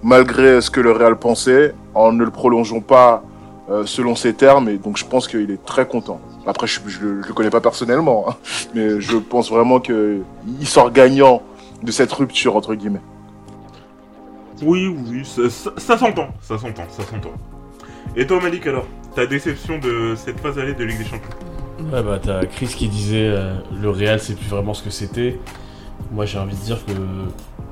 [0.03, 3.23] malgré ce que le Real pensait, en ne le prolongeant pas
[3.71, 4.71] euh, selon ses termes.
[4.71, 6.19] Et donc, je pense qu'il est très content.
[6.47, 8.35] Après, je, je, le- je connais pas personnellement, hein,
[8.75, 10.21] mais je pense vraiment que
[10.59, 11.43] il sort gagnant
[11.83, 13.03] de cette rupture entre guillemets.
[14.63, 17.31] Oui, oui, ça s'entend, ça s'entend, ça s'entend.
[18.17, 18.87] Et toi, Malik, alors?
[19.19, 21.29] Ta déception de cette phase allée de Ligue des Champions
[21.93, 25.41] Ouais, bah, t'as Chris qui disait euh, le Real, c'est plus vraiment ce que c'était.
[26.13, 26.93] Moi, j'ai envie de dire que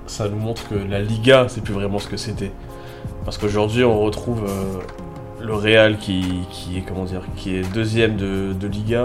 [0.09, 2.51] ça nous montre que la Liga, c'est plus vraiment ce que c'était.
[3.25, 4.81] Parce qu'aujourd'hui, on retrouve euh,
[5.41, 9.05] le Real qui, qui est, comment dire, qui est deuxième de, de Liga,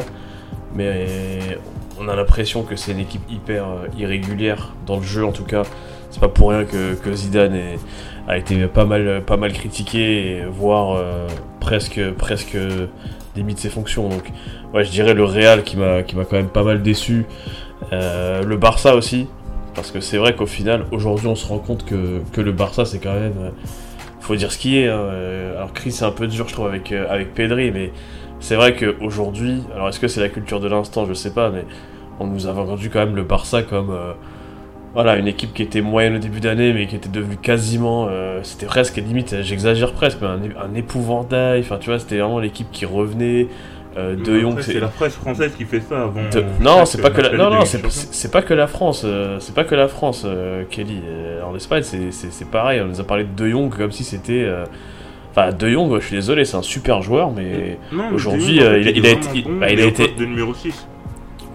[0.74, 1.60] mais
[2.00, 5.46] on a l'impression que c'est une équipe hyper euh, irrégulière, dans le jeu en tout
[5.46, 5.62] cas.
[6.10, 7.78] C'est pas pour rien que, que Zidane
[8.28, 11.00] a été pas mal, pas mal critiqué, voire
[11.62, 12.58] presque, presque
[13.36, 14.10] démis ses fonctions.
[14.10, 14.30] Donc,
[14.74, 17.26] ouais, je dirais le Real qui m'a quand même pas mal déçu.
[17.94, 19.28] Euh, le Barça aussi,
[19.74, 23.00] parce que c'est vrai qu'au final, aujourd'hui, on se rend compte que, le Barça, c'est
[23.00, 23.36] quand même.
[23.40, 23.50] euh,
[24.20, 24.90] faut dire ce qui est.
[24.90, 27.92] hein, euh, Alors, Chris, c'est un peu dur, je trouve, avec, avec Pedri, mais
[28.40, 31.06] c'est vrai qu'aujourd'hui, alors est-ce que c'est la culture de l'instant?
[31.06, 31.64] Je sais pas, mais
[32.20, 33.96] on nous a vendu quand même le Barça comme.
[34.94, 38.08] Voilà, une équipe qui était moyenne au début d'année, mais qui était devenue quasiment.
[38.10, 41.62] euh, c'était presque, limite, j'exagère presque, mais un, un épouvantail.
[41.62, 43.48] Enfin, tu vois, c'était vraiment l'équipe qui revenait.
[43.98, 46.22] Euh, de Jong, c'est la presse française qui fait ça avant.
[46.32, 47.32] de- Non, c'est pas que la...
[47.38, 49.02] non, non, c'est pas que la France.
[49.06, 51.00] euh, c'est pas que la France, euh, Kelly.
[51.06, 52.80] Euh, en Espagne, c'est- pareil.
[52.82, 54.44] On nous a parlé de De Jong comme si c'était.
[54.46, 54.64] euh,
[55.32, 57.78] Enfin, De Jong, je suis désolé, c'est un super joueur, mais
[58.14, 60.54] aujourd'hui, euh, il a- il a été- bon, bah, il a été- poste de numéro
[60.54, 60.88] 6.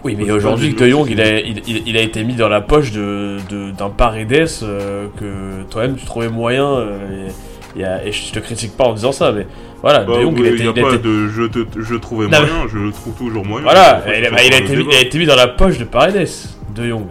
[0.06, 2.60] Oui, mais aujourd'hui, De Jong, il a, il, il- il a été mis dans la
[2.60, 6.66] poche de de- d'un Paredes euh, que toi-même tu trouvais moyen.
[6.66, 7.28] euh,
[7.76, 9.46] et, et, euh, et je te critique pas en disant ça, mais
[9.82, 11.94] voilà, Bah, De Jong, il oui, a il été, a pas de je, te, je
[11.96, 13.64] trouvais Non, moyen, je le trouve toujours moyen.
[13.64, 14.88] Voilà, il bah, il a été, débat.
[14.90, 16.26] il a été mis dans la poche de Paredes,
[16.74, 17.04] de Jong.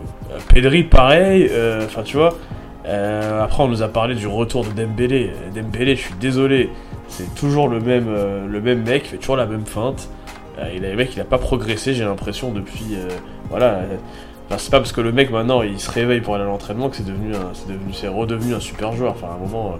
[0.53, 2.35] Pedri, pareil, euh, enfin tu vois.
[2.87, 5.31] Euh, après, on nous a parlé du retour de Dembélé.
[5.55, 6.69] Dembélé, je suis désolé,
[7.07, 10.09] c'est toujours le même, euh, le même mec, il fait toujours la même feinte.
[10.59, 12.95] Euh, le mec, il a pas progressé, j'ai l'impression, depuis.
[12.95, 13.09] euh,
[13.49, 13.65] voilà.
[13.73, 13.97] euh,
[14.47, 16.89] enfin, c'est pas parce que le mec maintenant il se réveille pour aller à l'entraînement
[16.89, 19.11] que c'est devenu, c'est devenu, c'est redevenu un super joueur.
[19.11, 19.73] Enfin, un moment.
[19.73, 19.77] euh,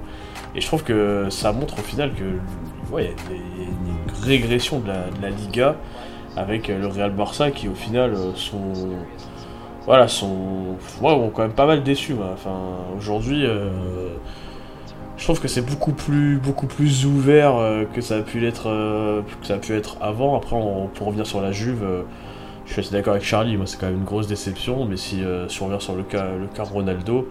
[0.55, 4.79] et je trouve que ça montre au final que, ouais, il y a une régression
[4.79, 5.75] de la, Liga
[6.37, 8.73] avec euh, le Real Barça qui au final euh, sont
[9.85, 12.31] voilà sont ouais, ont quand même pas mal déçu moi.
[12.33, 12.55] enfin
[12.97, 13.69] aujourd'hui euh,
[15.17, 18.69] je trouve que c'est beaucoup plus beaucoup plus ouvert euh, que ça a pu l'être
[18.69, 20.35] euh, que ça a pu être avant.
[20.35, 20.55] Après
[20.93, 22.01] pour revenir sur la Juve euh,
[22.65, 23.57] je suis assez d'accord avec Charlie.
[23.57, 24.85] Moi c'est quand même une grosse déception.
[24.85, 27.27] Mais si, si on revient sur le cas le cas Ronaldo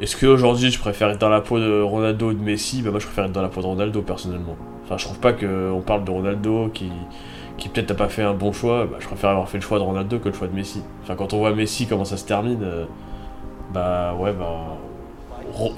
[0.00, 2.82] est-ce qu'aujourd'hui je préfère être dans la peau de Ronaldo ou de Messi?
[2.82, 4.56] Bah moi je préfère être dans la peau de Ronaldo personnellement.
[4.84, 6.90] Enfin je trouve pas qu'on parle de Ronaldo qui
[7.56, 9.78] qui peut-être n'a pas fait un bon choix, bah, je préfère avoir fait le choix
[9.78, 10.82] de Ronaldo que le choix de Messi.
[11.04, 12.66] Enfin, quand on voit Messi, comment ça se termine,
[13.72, 14.76] bah ouais, bah.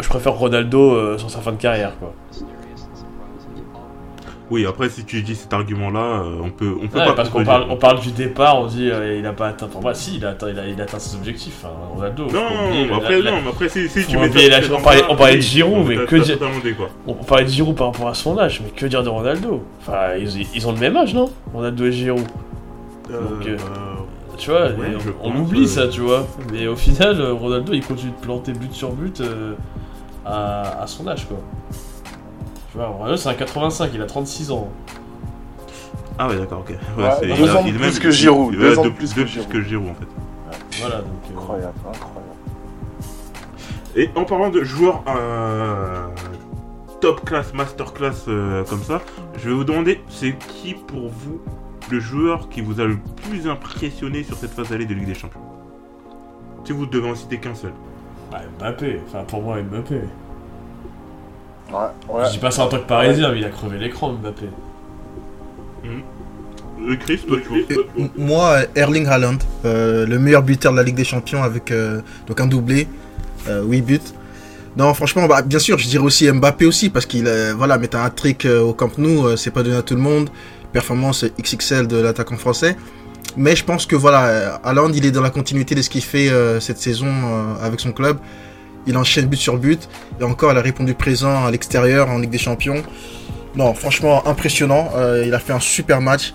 [0.01, 2.13] Je préfère Ronaldo euh, sur sa fin de carrière, quoi.
[4.49, 7.15] Oui, après, si tu dis cet argument-là, euh, on peut, on peut pas.
[7.15, 9.69] parce qu'on parle, on parle du départ, on dit euh, il a pas atteint.
[9.75, 11.65] Enfin, si, il a atteint, il a, il a atteint ses objectifs.
[11.65, 12.27] Enfin, Ronaldo.
[12.33, 15.17] Non, oublier après, la- non, mais après, si, si tu mets on parlait- ça, on
[15.17, 16.39] parlait de Giroud, mais que dire-.
[17.09, 19.65] On, parlait de Giroud par rapport à son âge, mais que dire de Ronaldo?
[19.81, 21.29] Enfin, ils, ils ont le même âge, non?
[21.53, 22.23] Ronaldo et Giroud.
[23.11, 23.57] Donc, euh,
[24.37, 26.27] Tu vois, Ouais, et je on, oublie euh, ça, tu vois.
[26.53, 29.55] Mais au final, euh, Ronaldo, il continue de planter but sur but euh,
[30.25, 31.39] à, à son âge, quoi.
[32.71, 34.69] Tu vois, Ronaldo, c'est un 85, il a 36 ans.
[36.19, 36.71] Ah ouais, d'accord, ok.
[36.97, 38.85] Ouais, Ouais, c'est- deux il a- ans de il plus même- que Giroud, deux ans
[38.85, 39.49] de plus de que Giroud.
[39.49, 40.07] que Giroud, en fait.
[40.81, 41.07] Voilà, donc.
[41.31, 42.23] euh, Incroyable, incroyable.
[43.97, 46.07] Et en parlant de joueurs euh,
[47.01, 49.01] top class, master class euh, comme ça,
[49.39, 51.41] je vais vous demander, c'est qui pour vous
[51.91, 55.15] le joueur qui vous a le plus impressionné sur cette phase allée de Ligue des
[55.15, 55.41] Champions
[56.65, 57.73] Si vous devez en citer qu'un seul.
[58.31, 60.01] bah, Mbappé, enfin pour moi, Mbappé.
[61.73, 62.25] Ouais, ouais.
[62.27, 64.47] Je dis pas ça en tant que parisien, mais il a crevé l'écran, Mbappé.
[65.85, 70.97] Euh, Chris, toi, tu vois Moi, Erling Haaland, euh, le meilleur buteur de la Ligue
[70.97, 72.87] des Champions avec euh, donc un doublé,
[73.49, 74.01] 8 buts.
[74.77, 77.97] Non, franchement, bah, bien sûr, je dirais aussi Mbappé aussi, parce qu'il euh, voilà, mettre
[77.97, 80.29] un trick euh, au Camp Nou, euh, c'est pas donné à tout le monde.
[80.77, 82.77] Performance XXL de l'attaquant français.
[83.39, 86.29] Mais je pense que voilà, Haaland, il est dans la continuité de ce qu'il fait
[86.29, 88.19] euh, cette saison euh, avec son club.
[88.87, 89.89] Il enchaîne but sur but.
[90.21, 92.83] Et encore, il a répondu présent à l'extérieur en Ligue des Champions.
[93.55, 94.91] Non, franchement, impressionnant.
[94.97, 96.35] Euh, il a fait un super match.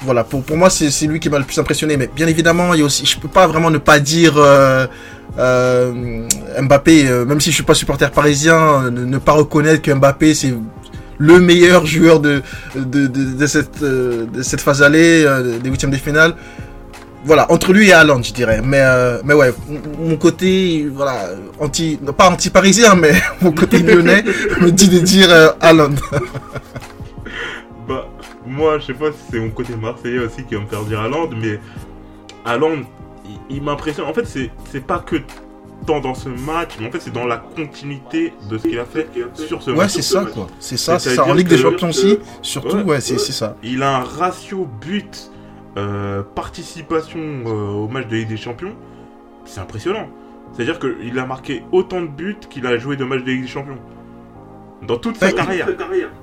[0.00, 1.98] Voilà, pour, pour moi, c'est lui qui m'a le plus impressionné.
[1.98, 4.34] Mais bien évidemment, il y a aussi, je peux pas vraiment ne pas dire
[6.62, 10.54] Mbappé, même si je suis pas supporter parisien, ne, ne pas reconnaître que Mbappé, c'est
[11.18, 12.42] le meilleur joueur de,
[12.74, 16.34] de, de, de cette, euh, de cette phase allée, euh, des huitièmes de finale.
[17.24, 18.60] Voilà, entre lui et Haaland, je dirais.
[18.62, 19.52] Mais, euh, mais ouais,
[19.98, 24.22] mon côté, voilà, anti, pas anti-parisien, mais mon côté lyonnais
[24.60, 25.94] me dit de dire euh, Haaland.
[27.88, 28.08] Bah,
[28.44, 31.00] moi, je sais pas si c'est mon côté marseillais aussi qui va me faire dire
[31.00, 31.60] Haaland, mais
[32.44, 32.78] Haaland,
[33.24, 34.06] il, il m'impressionne.
[34.06, 35.14] En fait, c'est c'est pas que
[35.84, 38.84] tant dans ce match, mais en fait, c'est dans la continuité de ce qu'il a
[38.84, 39.90] fait sur ce Ouais, match.
[39.92, 40.46] c'est ça, quoi.
[40.58, 41.24] C'est ça, c'est ça.
[41.26, 43.18] En Ligue des Champions aussi, surtout, Ouais, ouais, c'est ouais.
[43.18, 43.56] ça.
[43.62, 45.30] Il a un ratio but
[45.76, 48.74] euh, participation euh, au match de Ligue des Champions.
[49.44, 50.08] C'est impressionnant.
[50.52, 53.48] C'est-à-dire qu'il a marqué autant de buts qu'il a joué de matchs de Ligue des
[53.48, 53.78] Champions.
[54.86, 55.68] Dans toute sa Ouais, carrière.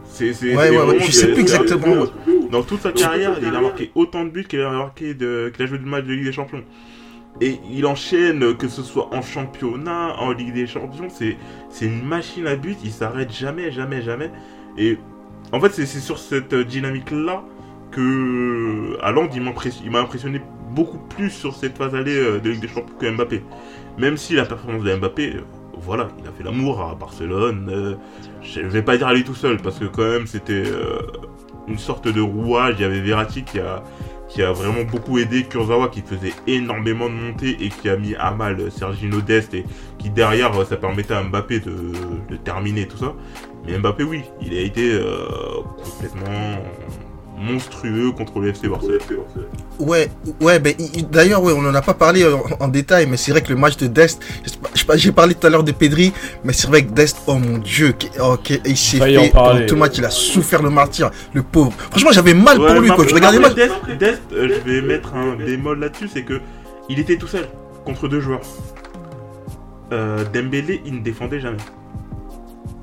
[0.05, 1.87] C'est, Ouais, ouais, ouais, je sais plus exactement.
[2.01, 2.07] ouais.
[2.51, 5.63] Dans toute sa carrière, il a marqué autant de buts qu'il a marqué de, qu'il
[5.63, 6.63] a joué de matchs de Ligue des Champions.
[7.41, 11.37] Et il enchaîne, que ce soit en championnat, en Ligue des Champions, c'est,
[11.81, 14.31] une machine à but, il s'arrête jamais, jamais, jamais.
[14.77, 14.97] Et
[15.51, 17.43] en fait, c'est, sur cette dynamique-là
[17.91, 20.41] que Haaland, il, m'a impressionné
[20.71, 23.43] beaucoup plus sur cette phase allée euh, de Ligue des Champions que Mbappé.
[23.97, 25.41] Même si la performance de Mbappé, euh,
[25.77, 27.69] voilà, il a fait l'amour à Barcelone.
[27.69, 27.95] euh,
[28.41, 30.63] je vais pas dire à lui tout seul, parce que quand même, c'était
[31.67, 32.75] une sorte de rouage.
[32.79, 33.83] Il y avait Verratti qui a,
[34.27, 38.15] qui a vraiment beaucoup aidé Kurzawa, qui faisait énormément de montées et qui a mis
[38.15, 39.65] à mal Sergino Dest, et
[39.99, 41.91] qui derrière, ça permettait à Mbappé de,
[42.29, 43.13] de terminer tout ça.
[43.65, 46.57] Mais Mbappé, oui, il a été euh, complètement
[47.37, 48.99] monstrueux contre le FC Barcelone.
[49.79, 53.07] Ouais, ouais, ben, il- il- d'ailleurs, ouais, on en a pas parlé en, en détail,
[53.07, 54.21] mais c'est vrai que le match de Dest,
[54.95, 57.95] j'ai parlé tout à l'heure de Pedri, mais c'est vrai que Dest, oh mon dieu,
[58.21, 61.41] oh, qui- il s'est fait, pendant tout le match, il a souffert le martyr, le
[61.43, 61.73] pauvre.
[61.91, 63.55] Franchement, j'avais mal Ouais, pour lui, quand je regardais le match.
[63.55, 66.39] Dest, Dest, euh, je vais mettre un bémol là-dessus, c'est que
[66.89, 67.47] il était tout seul
[67.83, 68.41] contre deux joueurs.
[69.91, 71.57] Euh, Dembélé, il ne défendait jamais.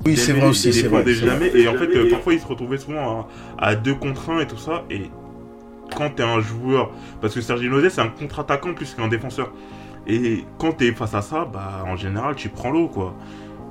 [0.05, 1.03] Oui, c'est vrai aussi, c'est vrai.
[1.13, 1.51] jamais.
[1.55, 4.47] Et en fait, euh, parfois, il se retrouvait souvent à, à deux contre un et
[4.47, 4.83] tout ça.
[4.89, 5.09] Et
[5.95, 9.51] quand t'es un joueur, parce que Sergio Nodé, c'est un contre-attaquant plus qu'un défenseur.
[10.07, 13.13] Et quand t'es face à ça, bah en général, tu prends l'eau, quoi.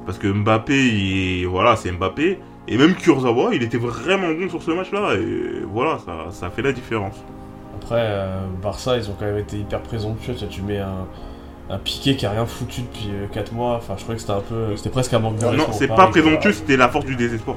[0.07, 2.39] Parce que Mbappé, il- voilà, c'est Mbappé.
[2.69, 5.15] Et même Kurzawa, il était vraiment bon sur ce match-là.
[5.15, 7.17] Et voilà, ça, ça fait la différence.
[7.77, 10.35] Après, euh, Barça, ils ont quand même été hyper présomptueux.
[10.35, 11.07] Tu, vois, tu mets un,
[11.71, 13.77] un piqué qui a rien foutu depuis 4 mois.
[13.77, 14.77] Enfin, je trouvais que c'était un peu.
[14.77, 17.57] C'était presque un manque de Non, c'est pas présomptueux, c'était la force du désespoir.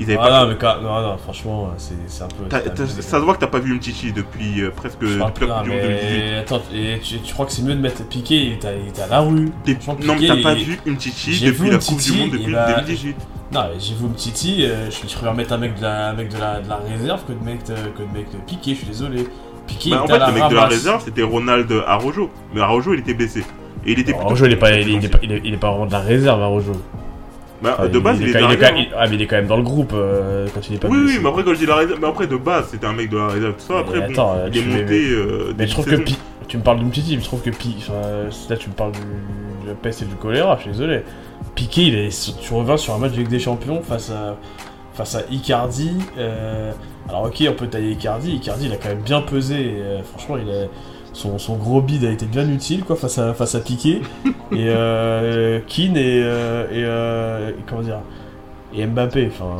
[0.00, 0.44] Ils avaient Ah pas.
[0.44, 0.80] non, mais quand...
[0.80, 2.44] non, non, franchement, c'est c'est un peu.
[3.00, 5.70] Ça se voit que t'as pas vu Umtiti depuis euh, presque depuis la Coupe du
[5.70, 6.18] Monde 2018.
[6.20, 8.68] mais attends, et tu, tu crois que c'est mieux de mettre Piqué, il était,
[9.02, 9.50] à la rue.
[9.64, 12.74] Des- Non, mais t'as pas vu Umtiti J'ai depuis la Coupe du Monde depuis va-
[12.74, 13.16] 2018.
[13.50, 16.28] Non, mais j'ai vu Umtiti, euh, je, préfère mettre un mec de la, un mec
[16.28, 18.86] de la, de la réserve que de mettre, euh, que de mettre Piqué, je suis
[18.86, 19.26] désolé.
[19.90, 22.30] Bah, en fait, le mec de la réserve, c'était Ronald Arrojo.
[22.54, 23.40] Mais Arrojo, il était blessé.
[23.86, 25.40] Et il était Bon, Araujo, il est pas, il est, il est pas, il est-
[25.44, 26.72] il est pas vraiment de la réserve, Araujo.
[27.62, 29.56] Bah, Enfin, de base, il, est quand- il- Ah, mais il est quand même dans
[29.56, 31.16] le groupe euh, quand il est pas Oui, blessé.
[31.16, 33.10] oui, mais après, quand je dis la réserve, mais après, de base, c'était un mec
[33.10, 33.78] de la réserve, tout ça.
[33.80, 34.62] Après, bon, attends, euh, il est
[35.12, 35.96] euh, Mais début je trouve que.
[35.96, 36.16] Pi...
[36.46, 37.76] tu me parles d'Umtiti, mais je trouve que Pi...
[38.48, 39.00] là tu me parles du...
[39.00, 41.02] de la peste et du choléra, je suis désolé.
[41.56, 42.38] Piqué, il est...
[42.40, 44.36] tu reviens sur un match de Ligue des Champions face à
[44.94, 45.92] face à Icardi.
[46.16, 46.72] euh,
[47.08, 48.32] Alors ok, on peut tailler Icardi.
[48.36, 49.54] Icardi, il a quand même bien pesé.
[49.54, 50.66] et, euh, franchement, il a...
[51.12, 54.02] son, son gros bide a été bien utile quoi face à face à Piqué
[54.52, 58.00] et euh, Keane et, euh, et euh, comment dire
[58.74, 59.30] et Mbappé.
[59.32, 59.56] Enfin,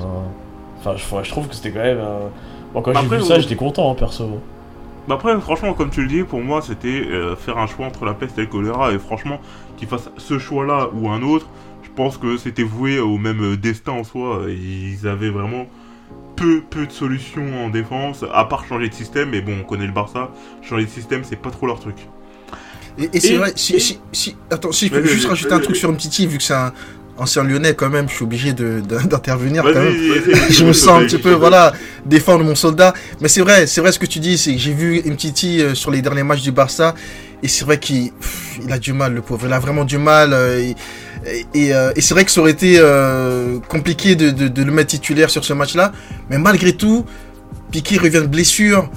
[0.79, 2.01] enfin, je, je trouve que c'était quand même.
[2.75, 4.29] Bon, quand j'ai Après, vu ça, j'étais content, hein, perso.
[5.09, 8.05] Bah après, franchement, comme tu le dis, pour moi, c'était euh, faire un choix entre
[8.05, 8.93] la peste et le choléra.
[8.93, 9.41] Et franchement,
[9.79, 11.47] qu'il fasse ce choix-là ou un autre,
[11.83, 14.43] je pense que c'était voué au même destin en soi.
[14.49, 15.65] Ils avaient vraiment
[16.38, 19.31] peu, peu de solutions en défense, à part changer de système.
[19.31, 20.31] Mais bon, on connaît le Barça,
[20.62, 21.96] changer de système, c'est pas trop leur truc.
[22.98, 25.61] Et, et c'est vrai, si, et- si, si, attends, si je peux juste rajouter un
[25.61, 26.72] truc sur Umtiti, vu que c'est un
[27.16, 29.94] ancien lyonnais quand même, je suis obligé d'intervenir quand même.
[30.51, 31.72] Je me sens un petit peu, voilà,
[32.07, 32.94] défendre mon soldat.
[33.20, 35.74] Mais c'est vrai, c'est vrai ce que tu dis, c'est que j'ai vu Mtiti euh,
[35.74, 36.94] sur les derniers matchs du Barça,
[37.42, 38.11] et c'est vrai qu'il
[38.64, 39.46] il a du mal, le pauvre.
[39.46, 40.33] Il a vraiment du mal.
[40.33, 40.72] euh,
[41.27, 45.45] euh, et c'est vrai que ça aurait été euh, compliqué de le mettre titulaire sur
[45.45, 45.93] ce match-là.
[46.31, 47.05] Mais malgré tout,
[47.71, 48.91] Piqué revient de blessure.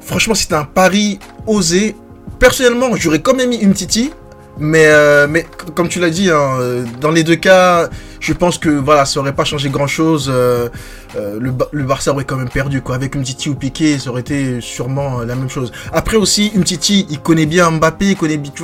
[0.00, 1.96] Franchement, c'était un pari osé.
[2.38, 4.10] Personnellement, j'aurais quand même mis Umtiti.
[4.58, 5.26] Mais, euh,
[5.74, 7.88] comme tu l'as dit, hein, euh, dans les deux cas,
[8.20, 10.30] je pense que voilà, ça aurait pas changé grand chose.
[10.30, 12.82] le, Ba- le Barça aurait quand même perdu.
[12.82, 12.94] Quoi.
[12.94, 15.72] Avec Umtiti ou Piqué, ça aurait été sûrement euh, la même chose.
[15.92, 18.62] Après aussi, Umtiti, il connaît bien Mbappé, il connaît bien, tu.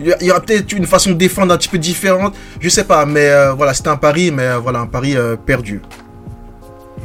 [0.00, 2.34] Il y aura peut-être une façon de défendre un petit peu différente.
[2.58, 5.36] Je sais pas, mais euh, voilà, c'était un pari, mais euh, voilà, un pari euh,
[5.36, 5.80] perdu.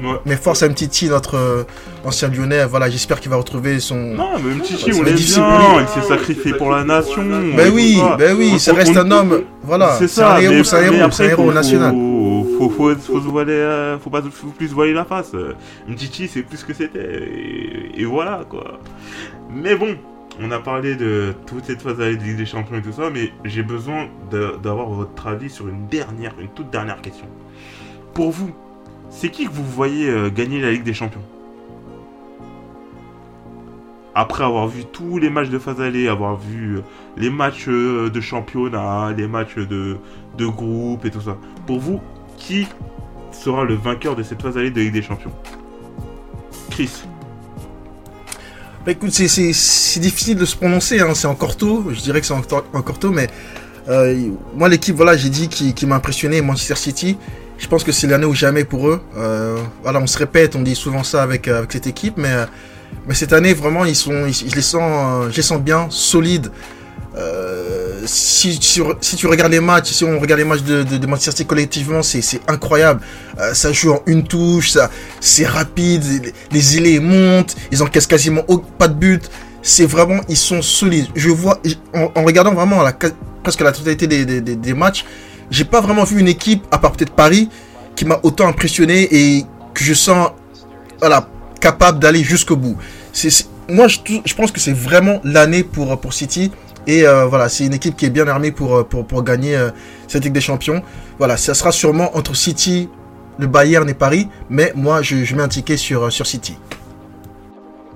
[0.03, 0.19] Ouais.
[0.25, 1.63] Mais force à Umtiti, notre euh,
[2.03, 3.95] ancien lyonnais, voilà, j'espère qu'il va retrouver son.
[3.95, 7.23] Non, mais Chichi, ça on l'aime bien, il s'est sacrifié pour la nation.
[7.55, 9.43] Ben oui, ben oui, ça reste un homme.
[9.63, 11.95] Voilà, C'est un ça, héros, c'est un héros, après, c'est un héros faut- national.
[12.58, 15.31] Faut, faut, faut, se voiler, euh, faut pas faut plus se voiler la face.
[15.88, 17.23] Mtiti, c'est plus ce que c'était.
[17.23, 18.79] Et, et voilà, quoi.
[19.49, 19.95] Mais bon,
[20.41, 23.31] on a parlé de toute cette phase de Ligue des Champions et tout ça, mais
[23.45, 24.08] j'ai besoin
[24.62, 27.27] d'avoir votre avis sur une dernière, une toute dernière question.
[28.13, 28.51] Pour vous,
[29.15, 31.21] c'est qui que vous voyez euh, gagner la Ligue des Champions?
[34.13, 36.82] Après avoir vu tous les matchs de phase allée, avoir vu euh,
[37.17, 39.97] les matchs euh, de championnat, les matchs de,
[40.38, 41.99] de groupe et tout ça, pour vous,
[42.38, 42.67] qui
[43.32, 45.32] sera le vainqueur de cette phase allée de Ligue des Champions?
[46.69, 47.04] Chris.
[48.86, 52.34] Bah écoute, c'est- difficile de se prononcer, hein, c'est encore tôt, je dirais que c'est
[52.34, 53.28] encore, tôt, mais
[54.56, 57.17] moi l'équipe, voilà, j'ai dit qui, qui m'a impressionné, Manchester City,
[57.57, 59.01] je pense que c'est l'année ou jamais pour eux.
[59.17, 62.45] Euh, on se répète, on dit souvent ça avec, euh, cette équipe, mais, euh,
[63.07, 64.81] mais cette année, vraiment, ils sont, ils- je les sens,
[65.25, 66.51] euh, je sens bien, solides.
[67.17, 71.45] Euh, si, tu regardes les matchs, si on regarde les matchs de, de, de Manchester
[71.45, 72.99] collectivement, c'est incroyable.
[73.39, 74.77] Euh, ça joue en une touche,
[75.21, 78.43] c'est rapide, les, les ailés montent, ils encaissent quasiment
[78.77, 79.29] pas de but.
[79.61, 81.07] C'est vraiment, ils sont solides.
[81.15, 81.59] Je vois,
[81.93, 82.83] en, regardant vraiment
[83.43, 85.05] presque la totalité des, des matchs,
[85.49, 87.49] j'ai pas vraiment vu une équipe, à part peut-être Paris,
[87.95, 90.31] qui m'a autant impressionné et que je sens,
[90.99, 91.27] voilà,
[91.60, 92.77] capable d'aller jusqu'au bout.
[93.67, 96.51] Moi, je, pense que c'est vraiment l'année pour, pour City.
[96.88, 99.71] Et euh, voilà, c'est une équipe qui est bien armée pour, pour, pour gagner euh,
[100.08, 100.84] cette Ligue des Champions.
[101.17, 102.89] Voilà, ça sera sûrement entre City,
[103.39, 104.27] le Bayern et Paris.
[104.49, 106.58] Mais moi, je, je mets un ticket sur, euh, sur City.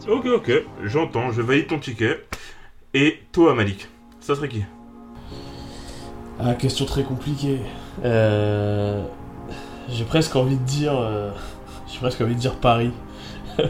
[0.07, 0.51] Ok, ok,
[0.85, 2.25] j'entends, je valide ton ticket.
[2.95, 3.87] Et toi, Malik,
[4.19, 4.63] ça serait qui?
[6.39, 7.59] Ah, question très compliquée.
[8.05, 9.01] Euh,
[9.89, 10.93] J'ai presque envie de dire.
[10.97, 11.31] euh,
[11.91, 12.91] J'ai presque envie de dire Paris.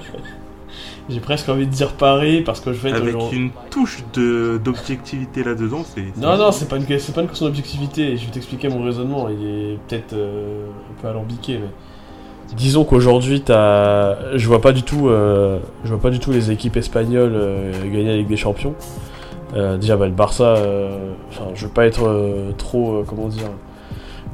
[1.10, 4.04] J'ai presque envie de dire Paris parce que je vais être Avec aujourd'hui- une touche
[4.14, 6.02] de- d'objectivité là-dedans, c'est...
[6.14, 6.86] c'est- Non, non, c'est pas, une...
[7.00, 8.16] c'est pas une question d'objectivité.
[8.16, 9.28] Je vais t'expliquer mon raisonnement.
[9.30, 11.70] Il est peut-être euh, un peu alambiqué, mais.
[12.56, 14.36] Disons qu'aujourd'hui, t'as...
[14.38, 17.32] je vois pas du tout, je vois pas du tout les équipes espagnoles
[17.84, 18.74] gagner la Ligue des Champions.
[19.56, 23.28] Euh, déjà, bah, le Barça, euh, enfin, je veux pas être euh, trop, euh, comment
[23.28, 23.50] dire.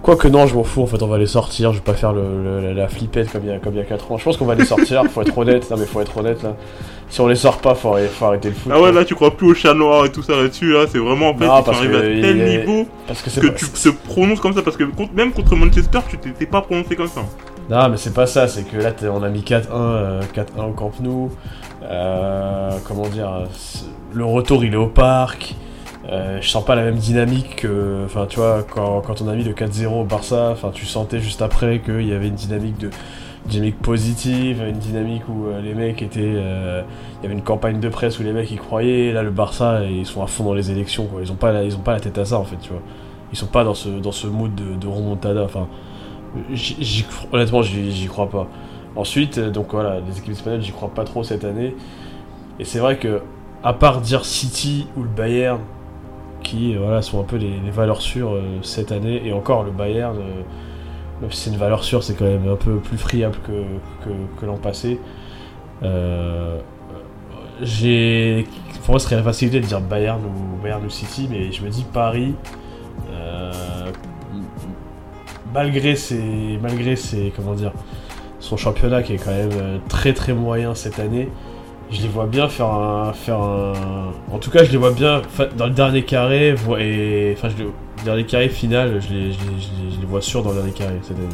[0.02, 0.84] Quoique non, je m'en fous.
[0.84, 1.72] En fait, on va les sortir.
[1.72, 2.22] Je vais pas faire le,
[2.62, 4.18] le- la, flippette comme il y a comme il y a 4 ans.
[4.18, 5.04] Je pense qu'on va les sortir.
[5.10, 5.70] faut être honnête.
[5.72, 6.54] Non, mais faut être honnête là.
[7.10, 8.72] Si on les sort pas, faut, arrêter- faut arrêter le foot.
[8.76, 10.98] Ah ouais, là, tu crois plus au chat noir et tout ça là-dessus, là, c'est
[10.98, 13.30] vraiment, en fait, Non, ils sont parce arrivés à que tel est- niveau Parce que
[13.40, 14.84] que pas- tu te prononces comme ça, parce que
[15.16, 17.22] même contre Manchester, tu t'étais pas prononcé comme ça.
[17.70, 20.74] Non, mais c'est pas ça, c'est que là, on a mis 4-1 euh, 4-1 au
[20.74, 21.32] Camp Nou.
[21.90, 23.48] Euh, comment dire
[24.14, 25.56] Le retour, il est au parc.
[26.08, 28.04] Euh, je sens pas la même dynamique que.
[28.06, 31.42] Enfin, tu vois, quand, on a mis le 4-0 au Barça, enfin, tu sentais juste
[31.42, 32.90] après qu'il y avait une dynamique de.
[33.48, 36.22] dynamique positive, une dynamique où euh, les mecs étaient.
[36.22, 39.12] Il y avait une campagne de presse où les mecs y croyaient.
[39.12, 41.22] Là, le Barça, ils sont à fond dans les élections, quoi.
[41.22, 42.82] Ils ont pas la, ils ont pas la tête à ça, en fait, tu vois.
[43.32, 45.44] Ils sont pas dans ce, dans ce mood de, de remontada.
[45.44, 45.68] Enfin,
[47.32, 48.48] honnêtement, j'y crois pas.
[48.96, 51.76] Ensuite, euh, donc voilà, les équipes espagnoles, j'y crois pas trop cette année.
[52.60, 53.22] Et c'est vrai que,
[53.64, 55.60] à part dire City ou le Bayern,
[56.44, 59.72] qui euh, voilà, sont un peu les, valeurs sûres euh, cette année, et encore le
[59.72, 60.18] Bayern,
[61.30, 65.00] c'est une valeur sûre, c'est quand même un peu plus friable que, l'an passé.
[65.82, 65.90] Pour
[68.92, 71.70] moi, ce serait la facilité de dire Bayern ou, Bayern ou City, mais je me
[71.70, 72.36] dis Paris.
[75.54, 76.60] malgré ses.
[76.62, 77.34] Malgré ses.
[77.36, 77.72] Comment dire
[78.46, 81.30] Son championnat qui est quand même euh, très très moyen cette année.
[81.90, 83.12] Je les vois bien faire un.
[83.12, 83.74] Faire un...
[84.32, 85.24] En tout cas, je les vois bien
[85.58, 86.50] dans le dernier carré.
[86.80, 87.34] Et...
[87.36, 91.18] Enfin, les- le dernier carré final, je les, vois sûrs dans le dernier carré cette
[91.18, 91.28] année.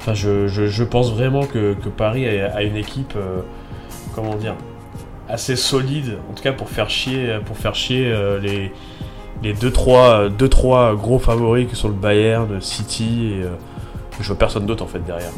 [0.00, 3.12] Enfin, je, je, pense vraiment que, que Paris a, une équipe.
[3.16, 3.40] euh,
[4.14, 4.54] comment dire
[5.28, 8.72] assez solide, en tout cas pour faire chier, pour faire chier euh, les
[9.42, 13.44] les deux trois, deux, trois gros favoris que sont le Bayern, le City et
[14.20, 15.32] je vois personne d'autre en fait derrière.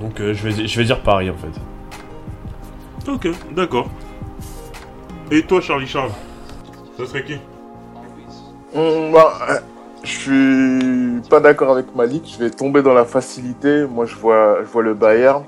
[0.00, 3.10] Donc euh, je, vais, je vais dire Paris en fait.
[3.10, 3.88] Ok, d'accord.
[5.30, 6.10] Et toi, Charlie Charles
[6.96, 7.34] Ça serait qui?
[8.74, 9.58] Hum, bah, euh,
[10.02, 12.30] je suis pas d'accord avec Malik.
[12.32, 13.86] Je vais tomber dans la facilité.
[13.86, 15.44] Moi, je vois, je vois le Bayern.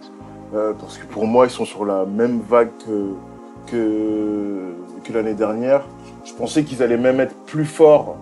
[0.54, 3.14] euh, parce que pour moi, ils sont sur la même vague que,
[3.70, 5.82] que, que l'année dernière.
[6.24, 8.16] Je pensais qu'ils allaient même être plus forts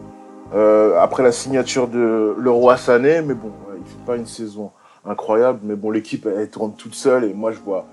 [0.55, 4.71] euh, après la signature de Leroy Sané, mais bon, il fait pas une saison
[5.07, 7.87] incroyable, mais bon, l'équipe elle, tourne toute seule et moi je vois,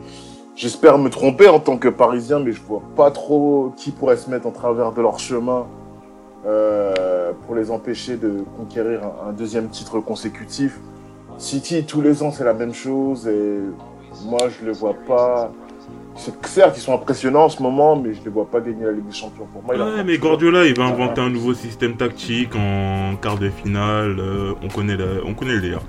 [0.55, 4.30] j'espère me tromper en tant que Parisien, mais je vois pas trop qui pourrait se
[4.30, 5.68] mettre en travers de leur chemin
[6.45, 10.80] euh, pour les empêcher de conquérir un, un deuxième titre consécutif.
[11.38, 13.60] City tous les ans c'est la même chose et
[14.26, 15.51] moi je le vois pas.
[16.18, 18.91] C'est certes ils sont impressionnants en ce moment, mais je les vois pas gagner la
[18.91, 19.47] Ligue des Champions.
[19.53, 23.49] Pour moi, Ouais, mais Guardiola, il va inventer un nouveau système tactique en quart de
[23.49, 24.18] finale.
[24.20, 25.80] euh, on, connaît le, on connaît le délire.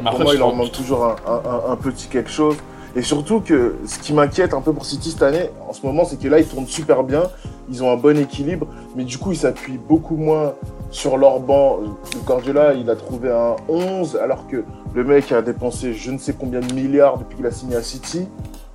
[0.00, 2.56] Pour Après, moi, il leur manque toujours un, un- un- un petit quelque chose.
[2.96, 6.04] Et surtout que ce qui m'inquiète un peu pour City cette année, en ce moment,
[6.04, 7.24] c'est que là, ils tournent super bien.
[7.68, 8.68] Ils ont un bon équilibre.
[8.94, 10.54] Mais du coup, ils s'appuient beaucoup moins
[10.92, 11.78] sur leur banc.
[12.14, 14.62] Le Guardiola, il a trouvé un 11, alors que
[14.94, 17.82] le mec a dépensé je ne sais combien de milliards depuis qu'il a signé à
[17.82, 18.28] City.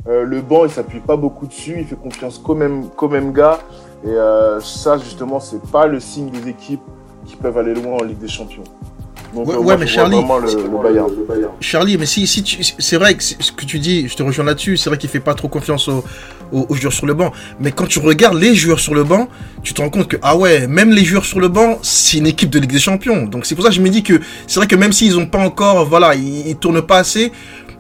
[0.10, 1.76] Euh, le banc, il s'appuie pas beaucoup dessus.
[1.80, 3.60] Il fait confiance qu'au même, même gars.
[4.04, 6.82] Et euh, ça, justement, c'est pas le signe des équipes
[7.26, 8.64] qui peuvent aller loin en Ligue des Champions.
[9.36, 11.10] Donc, Ouais, euh, ouais, moi, mais Charlie- vraiment le, le Bayern.
[11.16, 11.52] le Bayern.
[11.60, 14.46] Charlie, mais si, si tu- c'est vrai que ce que tu dis, je te rejoins
[14.46, 16.04] là-dessus, c'est vrai qu'il fait pas trop confiance aux,
[16.52, 17.32] aux- aux joueurs sur le banc.
[17.60, 19.28] Mais quand tu regardes les joueurs sur le banc,
[19.62, 22.26] tu te rends compte que, ah ouais, même les joueurs sur le banc, c'est une
[22.26, 23.28] équipe de Ligue des Champions.
[23.28, 25.28] Donc c'est pour ça que je me dis que c'est vrai que même s'ils ont
[25.28, 27.32] pas encore, voilà, ils, ils tournent pas assez,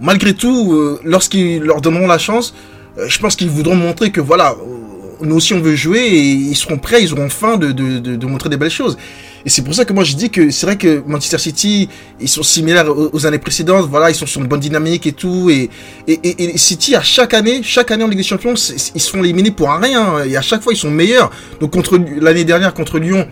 [0.01, 2.53] malgré tout, euh, lorsqu'ils leur donneront la chance,
[2.97, 6.31] euh, je pense qu'ils voudront montrer que, voilà, euh, nous aussi on veut jouer et
[6.31, 8.97] ils seront prêts, ils auront faim de, de, de, montrer des belles choses.
[9.45, 11.89] Et c'est pour ça que moi je dis que c'est vrai que Manchester City,
[12.19, 15.49] ils sont similaires aux, années précédentes, voilà, ils sont sur une bonne dynamique et tout.
[15.49, 15.69] Et,
[16.07, 19.23] et, et, City, à chaque année, chaque année en Ligue des Champions, ils se font
[19.23, 20.23] éliminer pour rien.
[20.25, 21.31] Et à chaque fois, ils sont meilleurs.
[21.61, 23.27] Donc contre l'année dernière, contre Lyon,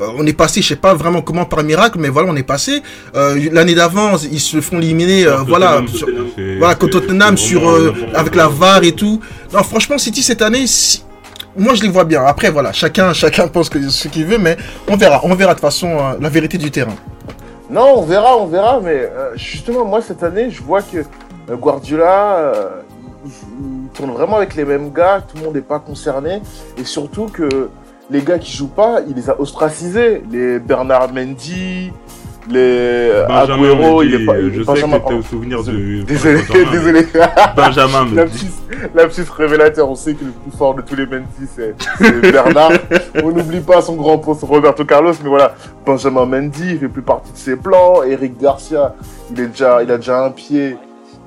[0.00, 2.42] euh, on est passé, je sais pas vraiment comment par miracle, mais voilà, on est
[2.42, 2.82] passé.
[3.14, 6.08] Euh, l'année d'avant, ils se font éliminer, euh, voilà, sur-
[6.58, 9.20] voilà, contre Tottenham sur euh, avec la VAR et tout.
[9.52, 11.04] Non, franchement, City cette année, si-
[11.56, 12.24] moi je les vois bien.
[12.24, 14.56] Après, voilà, chacun, chacun pense que ce qu'il veut, mais
[14.88, 16.94] on verra, on verra de toute façon euh, la vérité du terrain.
[17.70, 21.56] Non, on verra, on verra, mais euh, justement, moi, cette année, je vois que euh,
[21.56, 22.68] Guardiola, euh,
[23.24, 23.30] il,
[23.84, 26.40] il tourne vraiment avec les mêmes gars, tout le monde n'est pas concerné,
[26.78, 27.68] et surtout que
[28.10, 30.22] les gars qui jouent pas, il les a ostracisés.
[30.30, 31.92] Les Bernard Mendy,
[32.50, 34.34] les Benjamin Agüero, Mendy, il est pas...
[34.40, 36.02] je sais Benjamin, que t'es au souvenir du...
[36.04, 37.06] Désolé, Benjamin, désolé.
[37.56, 38.50] Benjamin Mendy.
[38.94, 42.72] Lapsus, révélateur, on sait que le plus fort de tous les Mendy, c'est c'est Bernard.
[43.22, 45.54] on n'oublie pas son grand poste Roberto Carlos, mais voilà,
[45.86, 48.02] Benjamin Mendy, il fait plus partie de ses plans.
[48.02, 48.94] Eric Garcia,
[49.30, 50.76] il, est déjà, il a déjà un pied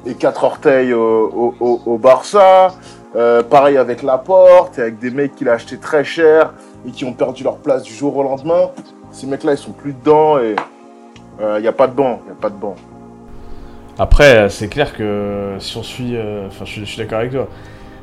[0.05, 0.99] et quatre orteils au,
[1.33, 2.75] au, au- au Barça.
[3.15, 6.53] Euh, pareil avec Laporte et avec des mecs qu'il a achetés très cher
[6.87, 8.71] et qui ont perdu leur place du jour au lendemain.
[9.11, 10.55] Ces mecs-là, ils sont plus dedans et
[11.39, 12.55] il n'y a pas de banc, il a pas de.
[13.97, 16.15] Après, euh, c'est clair que si on suit.
[16.15, 17.47] euh, Enfin, je suis- d'accord avec toi.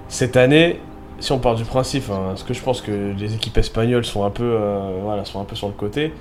[0.09, 0.81] Cette année,
[1.19, 4.25] si on part du principe, hein, parce que je pense que les équipes espagnoles sont
[4.25, 6.13] un peu, euh, sur le côté.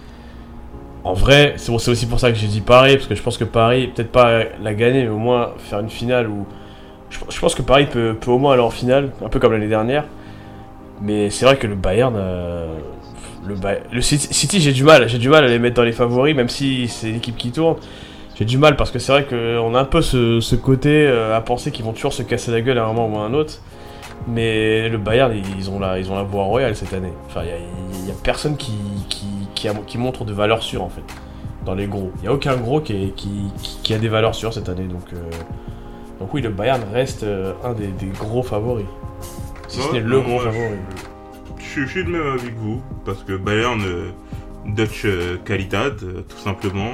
[1.03, 3.43] En vrai, c'est aussi pour ça que j'ai dit Paris, parce que je pense que
[3.43, 6.45] Paris, peut-être pas la gagner, mais au moins faire une finale où.
[7.11, 10.05] Je, pense que Paris peut, au moins aller en finale, un peu comme l'année dernière.
[11.01, 12.15] Mais c'est vrai que le Bayern.
[12.17, 12.77] euh,
[13.91, 16.35] le, City, City, j'ai du mal, j'ai du mal à les mettre dans les favoris,
[16.35, 17.77] même si c'est l'équipe qui tourne.
[18.35, 21.41] J'ai du mal parce que c'est vrai qu'on a un peu ce, côté euh, à
[21.41, 23.55] penser qu'ils vont toujours se casser la gueule à un moment ou à un autre.
[24.27, 27.11] Mais le Bayern, ils ont la, ils ont la voie royale cette année.
[27.27, 31.03] Enfin, il n'y a, personne qui, montre de valeurs sûres en fait.
[31.65, 32.11] Dans les gros.
[32.17, 33.13] Il n'y a aucun gros qui
[33.93, 34.85] a des valeurs sûres cette année.
[34.85, 35.17] Donc, euh,
[36.21, 38.85] donc oui, le Bayern reste euh, un des, des gros favoris.
[39.67, 40.77] Si ce n'est le gros moi, favori.
[41.57, 44.11] Je, je suis de même que vous, parce que Bayern, euh,
[44.67, 46.91] Dutch euh, Qualitad, euh, tout simplement.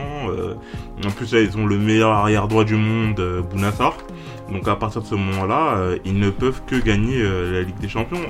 [1.05, 3.21] en plus, là, ils ont le meilleur arrière-droit du monde,
[3.51, 3.97] Bounassar.
[4.51, 7.79] Donc à partir de ce moment-là, euh, ils ne peuvent que gagner euh, la Ligue
[7.79, 8.21] des Champions.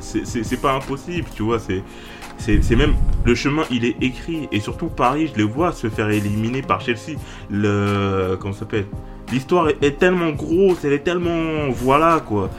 [0.00, 1.58] C'est pas impossible, tu vois.
[1.58, 2.94] C'est même
[3.24, 4.48] le chemin, il est écrit.
[4.52, 7.16] Et surtout Paris, je les vois se faire éliminer par Chelsea.
[7.50, 8.86] Le comment ça s'appelle?
[9.32, 12.50] L'histoire est, tellement grosse, elle est tellement voilà quoi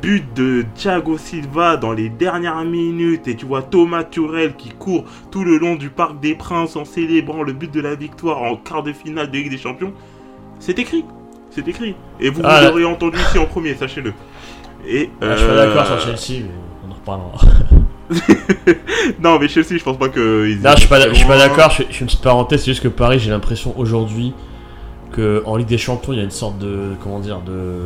[0.00, 5.04] but de Thiago Silva dans les dernières minutes et tu vois Thomas Turel qui court
[5.30, 8.56] tout le long du Parc des Princes en célébrant le but de la victoire en
[8.56, 9.92] quart de finale de Ligue des Champions.
[10.58, 11.04] C'est écrit.
[11.50, 11.94] C'est écrit.
[12.20, 14.12] Et vous, Ah, vous l'aurez entendu ici en premier, sachez-le.
[14.86, 16.50] Et, Ah, je suis pas euh, d'accord sur Chelsea, mais
[16.86, 17.38] on en reparlera.
[19.22, 20.48] non, mais Chelsea, je pense pas que.
[20.48, 22.82] ils Non, je suis pas, je suis d'accord, je, fais une petite parenthèse, c'est juste
[22.82, 24.34] que Paris, j'ai l'impression aujourd'hui
[25.12, 27.82] que en Ligue des Champions, il y a une sorte de comment dire de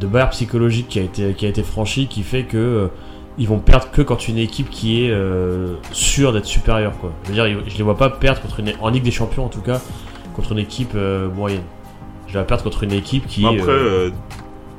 [0.00, 2.86] de barrière psychologique qui a été qui a été franchie qui fait que euh,
[3.38, 7.12] ils vont perdre que quand une équipe qui est euh, sûre d'être supérieure quoi.
[7.24, 9.48] Je veux dire, je les vois pas perdre contre une en Ligue des Champions en
[9.48, 9.80] tout cas
[10.34, 11.62] contre une équipe euh, moyenne.
[12.26, 13.72] Je les vois perdre contre une équipe qui Après,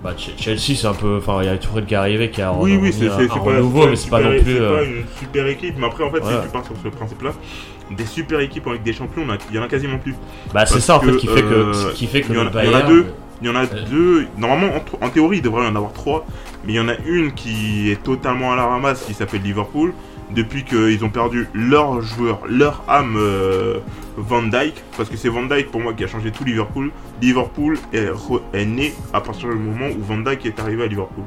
[0.04, 1.18] Bah, Ch- Chelsea, c'est un peu.
[1.18, 3.28] Enfin, il y a Tourelle qui est arrivé, qui a Oui, oui, c'est pas, c'est
[3.28, 4.44] mais c'est pas non plus.
[4.54, 5.76] c'est pas une super équipe.
[5.80, 7.32] Mais après, en fait, si tu pars sur ce principe-là,
[7.92, 10.16] des super équipes en Ligue des Champions, il y en a quasiment plus.
[10.54, 12.40] Bah, c'est ça en fait que, qui fait que, euh, qui fait que il y
[12.40, 12.88] en a- il y en a Bayern.
[12.90, 13.06] deux.
[13.42, 13.86] Il y en a Euh.
[13.90, 14.28] deux.
[14.38, 16.26] Normalement, en, en théorie, il devrait y en avoir trois.
[16.66, 19.94] Mais il y en a une qui est totalement à la ramasse, qui s'appelle Liverpool.
[20.32, 23.78] Depuis qu'ils ont perdu leur joueur, leur âme euh,
[24.18, 24.84] Van Dyke.
[24.98, 26.92] Parce que c'est Van Dyke pour moi qui a changé tout Liverpool.
[27.22, 31.24] Liverpool est né à partir du moment où Van Dyke est arrivé à Liverpool.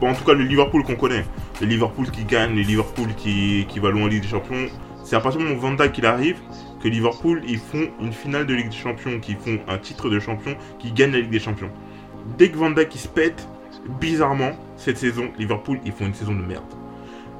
[0.00, 1.24] Bon, en tout cas, le Liverpool qu'on connaît.
[1.60, 4.66] Le Liverpool qui gagne, le Liverpool qui, qui va loin en Ligue des Champions.
[5.12, 6.38] C'est à partir du moment où Van Dyke il arrive
[6.82, 10.18] que Liverpool ils font une finale de Ligue des Champions, qui font un titre de
[10.18, 11.68] champion, qui gagnent la Ligue des Champions.
[12.38, 13.46] Dès que Van Dijk il se pète,
[14.00, 16.64] bizarrement, cette saison, Liverpool ils font une saison de merde.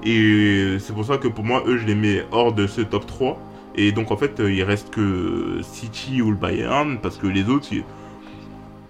[0.04, 3.06] Et c'est pour ça que pour moi, eux, je les mets hors de ce top
[3.06, 3.40] 3.
[3.74, 7.68] Et donc en fait, il reste que City ou le Bayern, parce que les autres,
[7.72, 7.84] ils-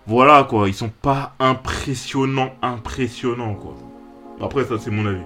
[0.08, 3.76] voilà quoi, ils sont pas impressionnants, impressionnants quoi.
[4.40, 5.22] Après, ça c'est mon avis.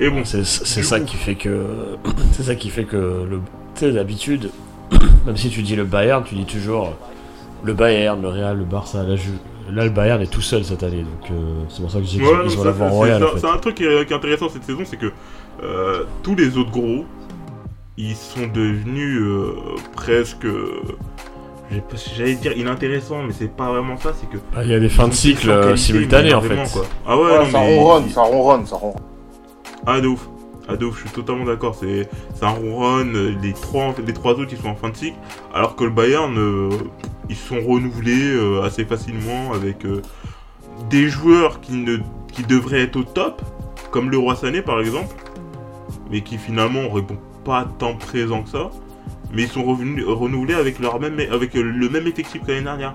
[0.00, 1.66] Et bon, C'est ça coup- qui fait que.
[2.32, 3.40] C'est ça qui fait que le.
[3.74, 4.50] Tu sais, d'habitude,
[5.26, 6.94] même si tu dis le Bayern, tu dis toujours
[7.62, 9.38] le Bayern, le Real, le Barça, la Juve.
[9.72, 12.10] Là, le Bayern est tout seul cette année, donc euh, c'est pour ça que je
[12.10, 13.38] dis qu'ils Ouais, non, ils ont ça, l'avant c'est- royal c'est- en fait.
[13.40, 15.10] C'est un truc qui est, qui est intéressant cette saison, c'est que
[15.62, 17.06] euh, tous les autres gros,
[17.96, 19.54] ils sont devenus euh,
[19.96, 20.44] presque.
[20.44, 20.82] euh,
[21.70, 21.82] j'ai
[22.16, 24.36] J'allais dire inintéressants, mais c'est pas vraiment ça, c'est que.
[24.54, 26.56] Ah, Il y a des fins de cycle euh, simultanées en fait.
[26.70, 26.84] quoi.
[27.06, 29.00] Ah ouais, Ouais, non, ça mais- ronronne, ça ronronne, ça ronronne.
[29.86, 30.28] Ah de ouf.
[30.66, 31.74] Ah de ouf, je suis totalement d'accord.
[31.78, 32.08] C'est
[32.42, 33.06] un ronron.
[33.14, 33.90] euh, Les trois,
[34.32, 35.16] autres, ils sont en fin de cycle.
[35.52, 36.70] Alors que le Bayern, euh,
[37.28, 39.86] ils sont renouvelés euh, assez facilement avec
[40.88, 41.98] des joueurs qui, ne,
[42.32, 43.42] qui devraient être au top,
[43.90, 45.14] comme le Roi Sané par exemple,
[46.10, 48.70] mais qui finalement ne répondent pas tant présent que ça.
[49.32, 52.94] Mais ils sont renouvelés avec, leur même, avec le même effectif que l'année dernière.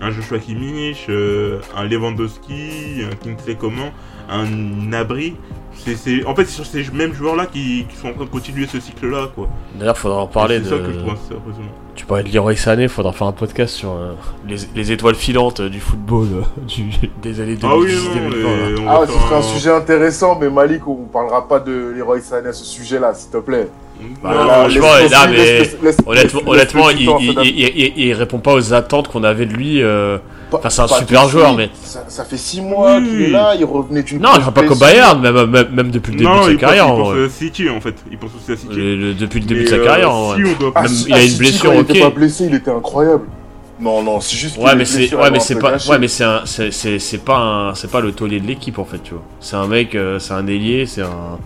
[0.00, 3.90] Un Joshua Kimmich, un Lewandowski, un Kingsley Coman,
[4.28, 5.34] un Nabri.
[5.84, 8.30] C'est, c'est- En fait, c'est sur ces mêmes joueurs-là qui, qui sont en train de
[8.30, 9.48] continuer ce cycle-là, quoi.
[9.74, 10.76] D'ailleurs, faudra en parler c'est de.
[10.76, 11.68] ça que je trouve assez impressionnant.
[11.94, 14.12] Tu parlais de Leroy Sané, faudra faire un podcast sur euh,
[14.46, 16.90] les, les étoiles filantes euh, du football euh, du-
[17.22, 18.56] des années 2010 Ah oui, non, 2020, là.
[18.74, 22.20] mais on Ah ce serait un sujet intéressant, mais Malik, on parlera pas de Leroy
[22.20, 23.68] Sané à ce sujet-là, s'il te plaît.
[24.22, 25.62] Bah, Non, franchement, là, mais
[26.46, 29.82] Honnêtement, il, répond pas aux attentes qu'on avait de lui.
[29.82, 30.18] euh,
[30.50, 31.58] Pas- enfin, c'est un pas super joueur, suite.
[31.58, 34.44] mais- Ça, ça fait 6 mois Oui, qu'il est là, il revenait d'une Non, il
[34.44, 34.74] ne pas qu'au.
[34.74, 36.86] Bayern, même, même, même depuis le début non, de sa carrière.
[36.86, 37.94] il en pense City, en fait.
[38.10, 38.74] Il pense aussi à City.
[38.74, 40.10] Le- le- depuis le début Mais, de sa euh, carrière.
[40.12, 40.52] en si vrai.
[40.58, 40.82] on doit...
[40.82, 41.90] Même- si- il a une blessure, quand il ok.
[41.90, 43.22] était pas blessé, il était incroyable.
[43.80, 44.58] Non, non, c'est juste.
[44.58, 45.88] Ouais, mais c'est ouais, mais c'est peu pas gâché.
[45.90, 48.78] ouais, mais c'est un c'est c'est c'est pas un c'est pas le taulier de l'équipe
[48.78, 49.22] en fait, tu vois.
[49.40, 51.38] C'est un mec, euh, c'est un ailier, c'est un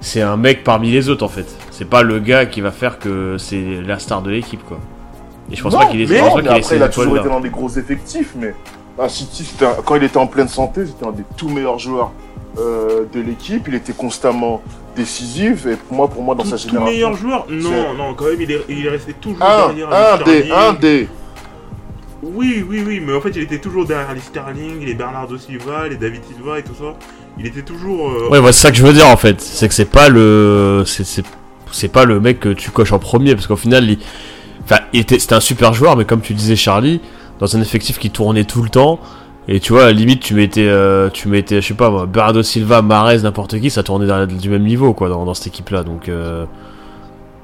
[0.00, 1.46] c'est un mec parmi les autres en fait.
[1.76, 4.78] C'est pas le gars qui va faire que c'est la star de l'équipe quoi.
[5.50, 6.60] Et je pense Non, pas qu'il est, je mais pense non, pas mais qu'il ait
[6.60, 8.54] après, il a toujours été dans des gros effectifs, mais
[8.98, 12.12] à City, un- quand il était en pleine santé, c'était un des tout meilleurs joueurs
[12.58, 13.64] euh, de l'équipe.
[13.66, 14.62] Il était constamment
[14.94, 16.92] décisif, et pour moi, pour moi dans Tout, sa tout génération.
[16.92, 19.92] meilleur joueur C'est- Non, non, quand même, il est, il est resté toujours Un, derrière
[19.92, 20.52] un les des, Sterling.
[20.52, 21.08] un des.
[22.22, 25.88] Oui, oui, oui, mais en fait, il était toujours derrière les Sterling, les Bernardo Silva,
[25.88, 26.94] les David Silva et tout ça.
[27.38, 28.10] Il était toujours...
[28.12, 29.40] euh, Ouais, voilà, c'est ça que je veux dire en fait.
[29.40, 31.04] C'est que c'est pas le c'est
[31.74, 33.84] c'est pas le mec que tu coches en premier parce qu'au final
[34.92, 37.00] il était c'était un super joueur mais comme tu disais Charlie,
[37.40, 39.00] dans un effectif qui tournait tout le temps
[39.48, 42.06] et tu vois à la limite tu mettais euh, tu mettais je sais pas moi
[42.06, 45.82] Bernardo Silva, Mahrez, n'importe qui, ça tournait du même niveau quoi dans, cette équipe là
[45.82, 46.46] donc euh,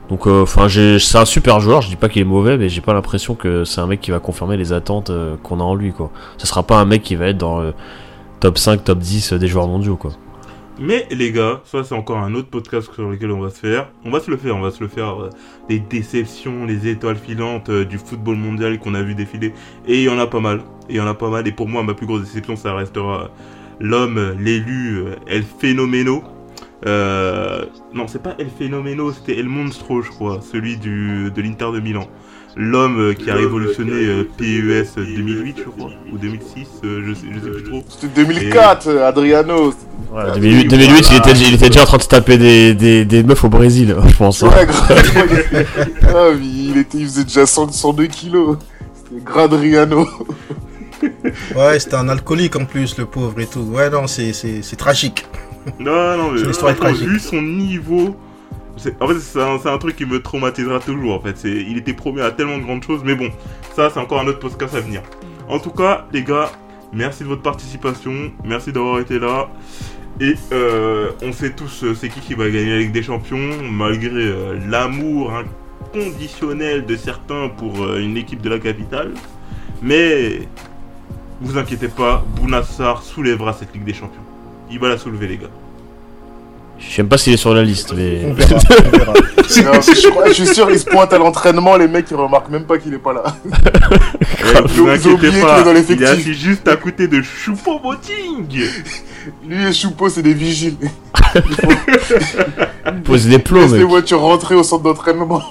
[0.08, 2.80] donc euh, enfin c'est un super joueur, je dis pas qu'il est mauvais mais j'ai
[2.80, 5.74] pas l'impression que c'est un mec qui va confirmer les attentes euh, qu'on a en
[5.74, 6.10] lui quoi.
[6.38, 7.62] Ce sera pas un mec qui va être dans
[8.40, 10.12] top 5, top 10 des joueurs mondiaux quoi.
[10.80, 13.90] Mais les gars, ça c'est encore un autre podcast sur lequel on va se faire.
[14.04, 15.24] On va se le faire, on va se le faire.
[15.24, 15.30] euh,
[15.68, 19.52] les déceptions, les étoiles filantes euh, du football mondial qu'on a vu défiler.
[19.86, 20.60] Et il y en a pas mal.
[20.88, 21.46] Et il y en a pas mal.
[21.46, 23.30] Et pour moi, ma plus grosse déception, ça restera
[23.78, 26.24] l'homme, euh, l'élu, euh, El Phénoméno.
[26.86, 30.40] Euh, non, c'est pas El Phénoméno, c'était El Monstro, je crois.
[30.40, 32.08] Celui de l'Inter de Milan.
[32.56, 35.90] L'homme euh, qui a révolutionné euh, PES 2008, je crois.
[36.12, 37.84] Ou 2006, euh, je, sais, je sais plus trop.
[37.88, 39.68] C'était 2004, euh, Adriano.
[40.12, 42.38] Ouais, Ah, 2008, oui, 2008 il, était, il était déjà en train de se taper
[42.38, 44.42] des, des, des meufs au Brésil, je pense.
[44.42, 44.48] hein.
[44.48, 45.02] Ouais, grave.
[46.08, 48.58] ah, mais il, était, il faisait déjà 100 102 kilos.
[48.94, 50.08] C'était Gradriano.
[51.56, 53.60] Ouais, c'était un alcoolique en plus, le pauvre et tout.
[53.60, 55.26] Ouais, non, c'est- c'est c'est tragique.
[55.78, 57.06] Non, non, mais Son histoire est tragique.
[57.08, 58.16] vu son niveau,
[59.00, 61.14] en fait, c'est un, truc qui me traumatisera toujours.
[61.14, 63.30] En fait, il était promis à tellement de grandes choses, mais bon,
[63.74, 65.02] ça, c'est encore un autre podcast à venir.
[65.48, 66.50] En tout cas, les gars,
[66.92, 69.48] merci de votre participation, merci d'avoir été là.
[70.20, 73.62] Et euh, on sait tous euh, c'est qui qui va gagner la Ligue des Champions,
[73.70, 75.32] malgré euh, l'amour
[75.94, 79.12] inconditionnel de certains pour une équipe de la capitale.
[79.82, 80.48] Mais
[81.40, 84.20] vous inquiétez pas, Bounassar soulèvera cette Ligue des Champions.
[84.70, 85.50] Il va la soulever, les gars.
[86.80, 88.22] Je sais même pas s'il est sur la liste, mais.
[88.26, 88.56] On verra.
[88.56, 89.12] on verra.
[89.64, 92.50] Non, je, crois- je suis sûr, il se pointe à l'entraînement, les mecs, ils remarquent
[92.50, 93.24] même pas qu'il est pas là.
[94.44, 98.46] Ouais, vous inquiétez qu'il pas, est dans il est assis juste à côté de Choupo-Moting.
[99.46, 100.76] Lui et Choupo, c'est des vigiles.
[103.04, 103.88] Pose des Ils plombs, laissent les mec.
[103.88, 105.42] voitures rentrer au centre d'entraînement.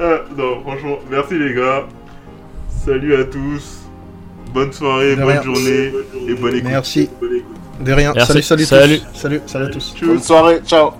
[0.00, 1.86] Ah, non, franchement, merci les gars.
[2.84, 3.80] Salut à tous.
[4.52, 5.92] Bonne soirée, bonne journée
[6.28, 6.70] et bonne écoute.
[6.70, 7.08] Merci.
[7.20, 7.56] Bonne écoute.
[7.80, 8.12] De rien.
[8.14, 8.42] Merci.
[8.42, 9.00] Salut, salut, Salut.
[9.00, 9.18] tous.
[9.20, 9.94] Salut, salut à tous.
[10.02, 10.92] Bonne soirée, ciao.